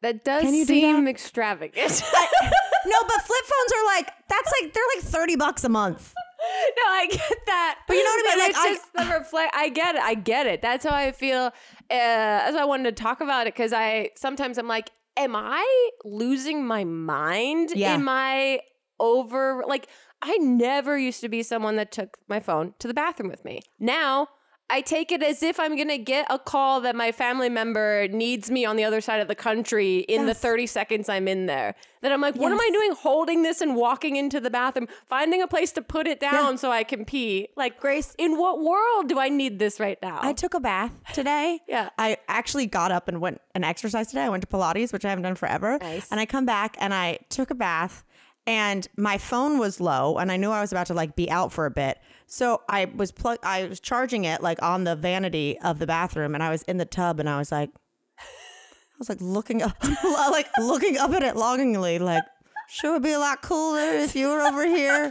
[0.00, 1.10] That does Can you do seem that?
[1.10, 1.76] extravagant.
[2.86, 6.14] no, but flip phones are like, that's like, they're like 30 bucks a month.
[6.76, 7.78] No, I get that.
[7.86, 8.38] But you know what I mean?
[8.38, 9.54] Like, it's I- just the reflect.
[9.56, 10.02] I get it.
[10.02, 10.62] I get it.
[10.62, 11.46] That's how I feel.
[11.46, 11.50] Uh,
[11.90, 15.90] that's why I wanted to talk about it because I sometimes I'm like, am I
[16.04, 17.70] losing my mind?
[17.74, 17.94] Yeah.
[17.94, 18.60] Am I
[19.00, 19.64] over?
[19.66, 19.88] Like,
[20.22, 23.60] I never used to be someone that took my phone to the bathroom with me.
[23.78, 24.28] Now.
[24.70, 28.06] I take it as if I'm going to get a call that my family member
[28.08, 31.46] needs me on the other side of the country in the 30 seconds I'm in
[31.46, 31.74] there.
[32.02, 35.40] That I'm like, what am I doing holding this and walking into the bathroom, finding
[35.40, 37.48] a place to put it down so I can pee?
[37.56, 40.18] Like, Grace- in what world do I need this right now?
[40.20, 41.60] I took a bath today.
[41.68, 41.90] Yeah.
[41.98, 44.22] I actually got up and went and exercised today.
[44.22, 45.78] I went to Pilates, which I haven't done forever.
[45.80, 46.10] Nice.
[46.10, 48.04] And I come back and I took a bath
[48.46, 51.52] and my phone was low and I knew I was about to like be out
[51.52, 51.98] for a bit.
[52.30, 56.34] So I was plug I was charging it like on the vanity of the bathroom
[56.34, 57.70] and I was in the tub and I was like
[58.18, 62.24] I was like looking up like looking up at it longingly like
[62.68, 65.10] sure would be a lot cooler if you were over here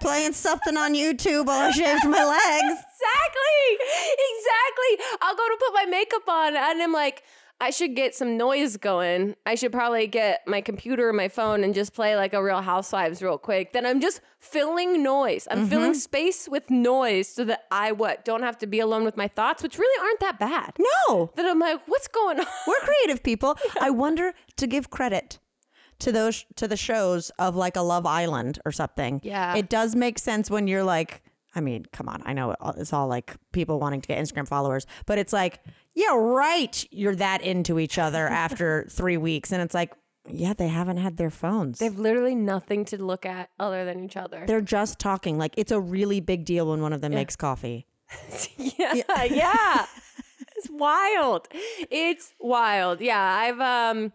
[0.00, 2.80] playing something on YouTube while I shaved my legs.
[3.00, 3.86] exactly,
[4.92, 5.18] exactly.
[5.22, 7.22] I'll go to put my makeup on and I'm like,
[7.62, 9.36] I should get some noise going.
[9.44, 13.22] I should probably get my computer my phone and just play like a Real Housewives
[13.22, 13.74] real quick.
[13.74, 15.46] Then I'm just filling noise.
[15.50, 15.68] I'm mm-hmm.
[15.68, 19.28] filling space with noise so that I what don't have to be alone with my
[19.28, 20.72] thoughts, which really aren't that bad.
[20.78, 21.32] No.
[21.36, 22.46] That I'm like, what's going on?
[22.66, 23.58] We're creative people.
[23.80, 25.38] I wonder to give credit
[25.98, 29.20] to those to the shows of like a Love Island or something.
[29.22, 29.54] Yeah.
[29.54, 31.22] it does make sense when you're like.
[31.54, 32.22] I mean, come on.
[32.24, 35.60] I know it's all like people wanting to get Instagram followers, but it's like,
[35.94, 36.84] yeah, right.
[36.90, 39.92] You're that into each other after three weeks, and it's like,
[40.28, 41.78] yeah, they haven't had their phones.
[41.78, 44.44] They have literally nothing to look at other than each other.
[44.46, 45.38] They're just talking.
[45.38, 47.86] Like it's a really big deal when one of them makes coffee.
[48.56, 49.86] yeah, yeah.
[50.56, 51.48] it's wild.
[51.90, 53.00] It's wild.
[53.00, 54.12] Yeah, I've um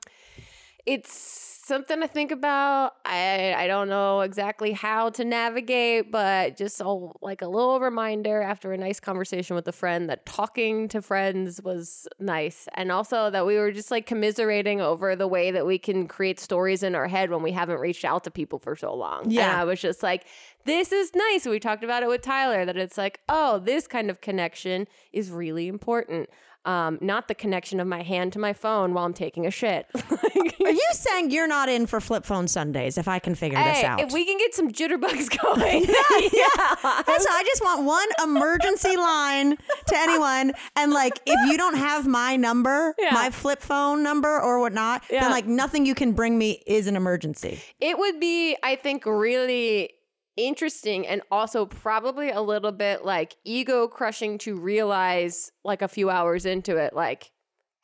[0.85, 2.93] it's something to think about.
[3.05, 8.41] I I don't know exactly how to navigate, but just a, like a little reminder
[8.41, 13.31] after a nice conversation with a friend that talking to friends was nice, and also
[13.31, 16.93] that we were just like commiserating over the way that we can create stories in
[16.93, 19.29] our head when we haven't reached out to people for so long.
[19.29, 19.49] Yeah.
[19.51, 20.25] and I was just like.
[20.65, 21.45] This is nice.
[21.45, 25.29] We talked about it with Tyler that it's like, oh, this kind of connection is
[25.29, 26.27] really important.
[26.65, 29.85] Um, not the connection of my hand to my phone while I'm taking a shit.
[30.09, 33.57] Like- Are you saying you're not in for flip phone Sundays if I can figure
[33.63, 34.01] this out?
[34.01, 39.57] if we can get some jitterbugs going, yeah, That's I just want one emergency line
[39.87, 40.53] to anyone.
[40.75, 43.11] And like, if you don't have my number, Yeah.
[43.13, 45.21] my flip phone number or whatnot, Yeah.
[45.21, 47.59] then like nothing you can bring me is an emergency.
[47.79, 49.91] it would be, I think, really
[50.37, 56.09] interesting and also probably a little bit like ego crushing to realize, like a few
[56.09, 57.31] hours into it, like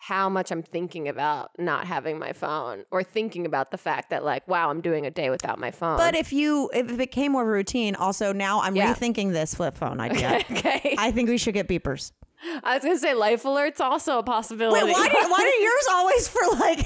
[0.04, 4.26] how much I'm thinking about not having my phone or thinking about the fact that,
[4.26, 5.96] like, wow, I'm doing a day without my phone.
[5.98, 8.94] But if you, if it became more routine, also now I'm Yeah.
[8.96, 10.42] rethinking this flip phone idea.
[10.50, 12.14] okay, I think we should get beepers.
[12.64, 14.86] I was gonna say life alerts also a possibility.
[14.86, 16.80] Wait, why do, why are yours always for like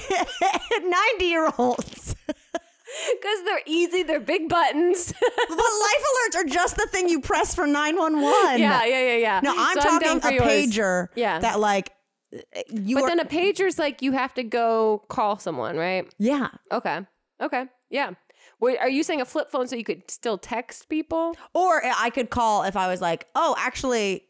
[0.83, 2.15] 90 year olds?
[2.27, 5.13] Because they're easy, they're big buttons.
[5.47, 8.59] But life alerts are just the thing you press for 911.
[8.59, 9.39] yeah, yeah, yeah, yeah.
[9.41, 10.45] No, I'm So talking for a yours.
[10.45, 11.39] pager Yeah.
[11.39, 11.91] that like
[12.69, 16.13] you But are, then a pager's like you have to go call someone, right?
[16.17, 16.49] yeah.
[16.71, 17.01] Okay.
[17.41, 17.65] Okay.
[17.89, 18.11] Yeah.
[18.59, 21.35] Wait, are you saying a flip phone so you could still text people?
[21.53, 24.23] Or I could call if I was like, oh, actually,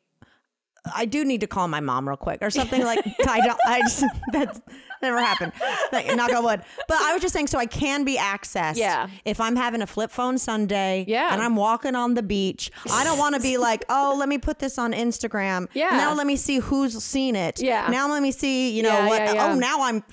[0.93, 3.79] I do need to call my mom real quick or something like I don't I
[3.81, 4.61] just that's
[5.01, 5.51] never happened.
[5.91, 6.61] Like, knock on wood.
[6.87, 8.77] But I was just saying so I can be accessed.
[8.77, 9.07] Yeah.
[9.23, 11.31] If I'm having a flip phone Sunday Yeah.
[11.33, 12.71] and I'm walking on the beach.
[12.91, 15.67] I don't want to be like, oh, let me put this on Instagram.
[15.73, 15.91] Yeah.
[15.91, 17.61] Now let me see who's seen it.
[17.61, 17.87] Yeah.
[17.89, 19.51] Now let me see, you know, Yeah, what yeah, yeah.
[19.51, 20.03] oh now I'm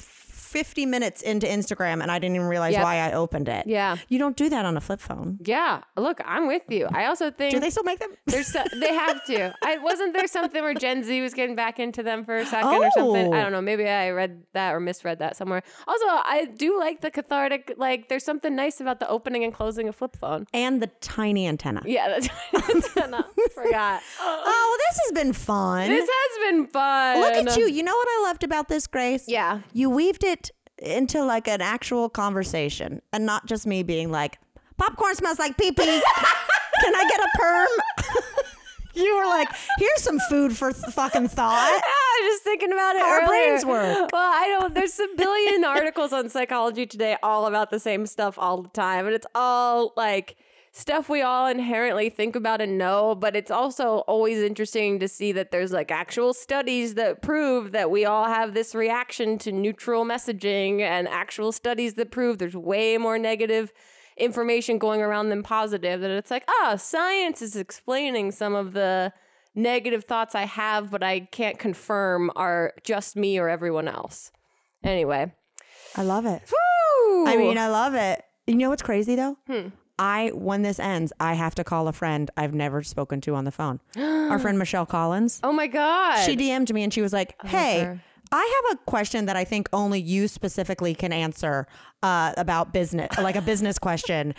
[0.52, 2.82] 50 minutes into Instagram and I didn't even realize Yep.
[2.84, 3.66] why I opened it.
[3.66, 3.96] Yeah.
[4.08, 5.38] You don't do that on a flip phone.
[5.44, 5.80] Yeah.
[5.96, 6.88] Look, I'm with you.
[6.92, 8.10] I also think Do they still make them?
[8.26, 9.54] There's so, they have to.
[9.64, 12.68] I wasn't there something where Gen Z was getting back into them for a second
[12.68, 13.28] or something.
[13.28, 13.32] Oh.
[13.32, 13.56] I don't oh.
[13.56, 13.62] know.
[13.62, 15.62] Maybe I read that or misread that somewhere.
[15.88, 17.72] Also, I do like the cathartic.
[17.78, 20.46] Like, there's something nice about the opening and closing a flip phone.
[20.52, 21.82] and the tiny antenna.
[21.86, 23.26] Yeah, that's, that's enough.
[23.54, 24.02] Forgot.
[24.20, 25.88] Oh, well, this has been fun.
[25.88, 27.20] This has been fun.
[27.20, 27.68] Look at you.
[27.68, 29.24] You know what I loved about this, Grace?
[29.28, 29.60] Yeah.
[29.72, 30.41] You weaved it
[30.82, 34.38] into like an actual conversation and not just me being like,
[34.76, 35.84] popcorn smells like pee pee.
[35.84, 38.14] Can I get a perm?
[38.94, 41.52] you were like, here's some food for th- fucking thought.
[41.84, 43.02] I was just thinking about it.
[43.02, 43.28] How our earlier.
[43.28, 44.10] brains work.
[44.12, 44.74] Well, I don't.
[44.74, 49.06] There's a billion articles on psychology today, all about the same stuff all the time,
[49.06, 50.36] and it's all like
[50.72, 53.14] stuff we all inherently think about and know.
[53.14, 57.90] But it's also always interesting to see that there's like actual studies that prove that
[57.90, 62.98] we all have this reaction to neutral messaging, and actual studies that prove there's way
[62.98, 63.72] more negative
[64.16, 66.00] information going around than positive.
[66.00, 69.12] That it's like, ah, science is explaining some of the
[69.54, 74.32] negative thoughts I have, but I can't confirm are just me or everyone else.
[74.82, 75.32] Anyway.
[75.94, 76.42] I love it.
[76.50, 77.26] Woo!
[77.26, 78.24] I mean, I love it.
[78.46, 79.36] You know what's crazy though?
[80.02, 83.44] I when this ends, I have to call a friend I've never spoken to on
[83.44, 83.78] the phone.
[83.96, 85.38] Our friend Michelle Collins.
[85.44, 86.24] oh my God.
[86.24, 87.98] She DM'd me and she was like, "Hey.
[88.34, 91.66] I have a question that I think only you specifically can answer
[92.02, 94.34] uh, about business, like a business question.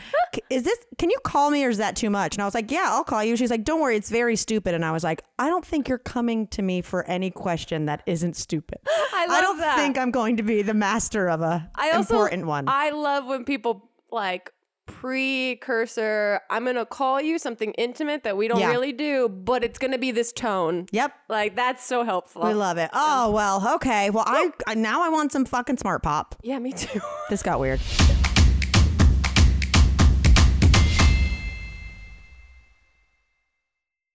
[0.50, 0.80] Is this?
[0.98, 3.04] Can you call me, or is that too much?" And I was like, "Yeah, I'll
[3.04, 5.64] call you." She's like, "Don't worry, it's very stupid." And I was like, "I don't
[5.64, 8.80] think you're coming to me for any question that isn't stupid.
[8.88, 9.78] I I don't that.
[9.78, 13.28] think I'm going to be the master of a I also, important one." I love
[13.28, 14.52] when people like
[14.86, 18.72] precursor, I'm to call you something intimate that we don't Yeah.
[18.72, 20.88] really do, but it's to be this tone.
[20.92, 21.14] yep.
[21.30, 22.44] Like, that's so helpful.
[22.44, 22.90] We love it.
[22.94, 24.10] Oh well, okay.
[24.10, 26.36] Well, I, I now I want some fucking smart pop.
[26.44, 27.00] yeah, me too.
[27.30, 27.80] This got weird.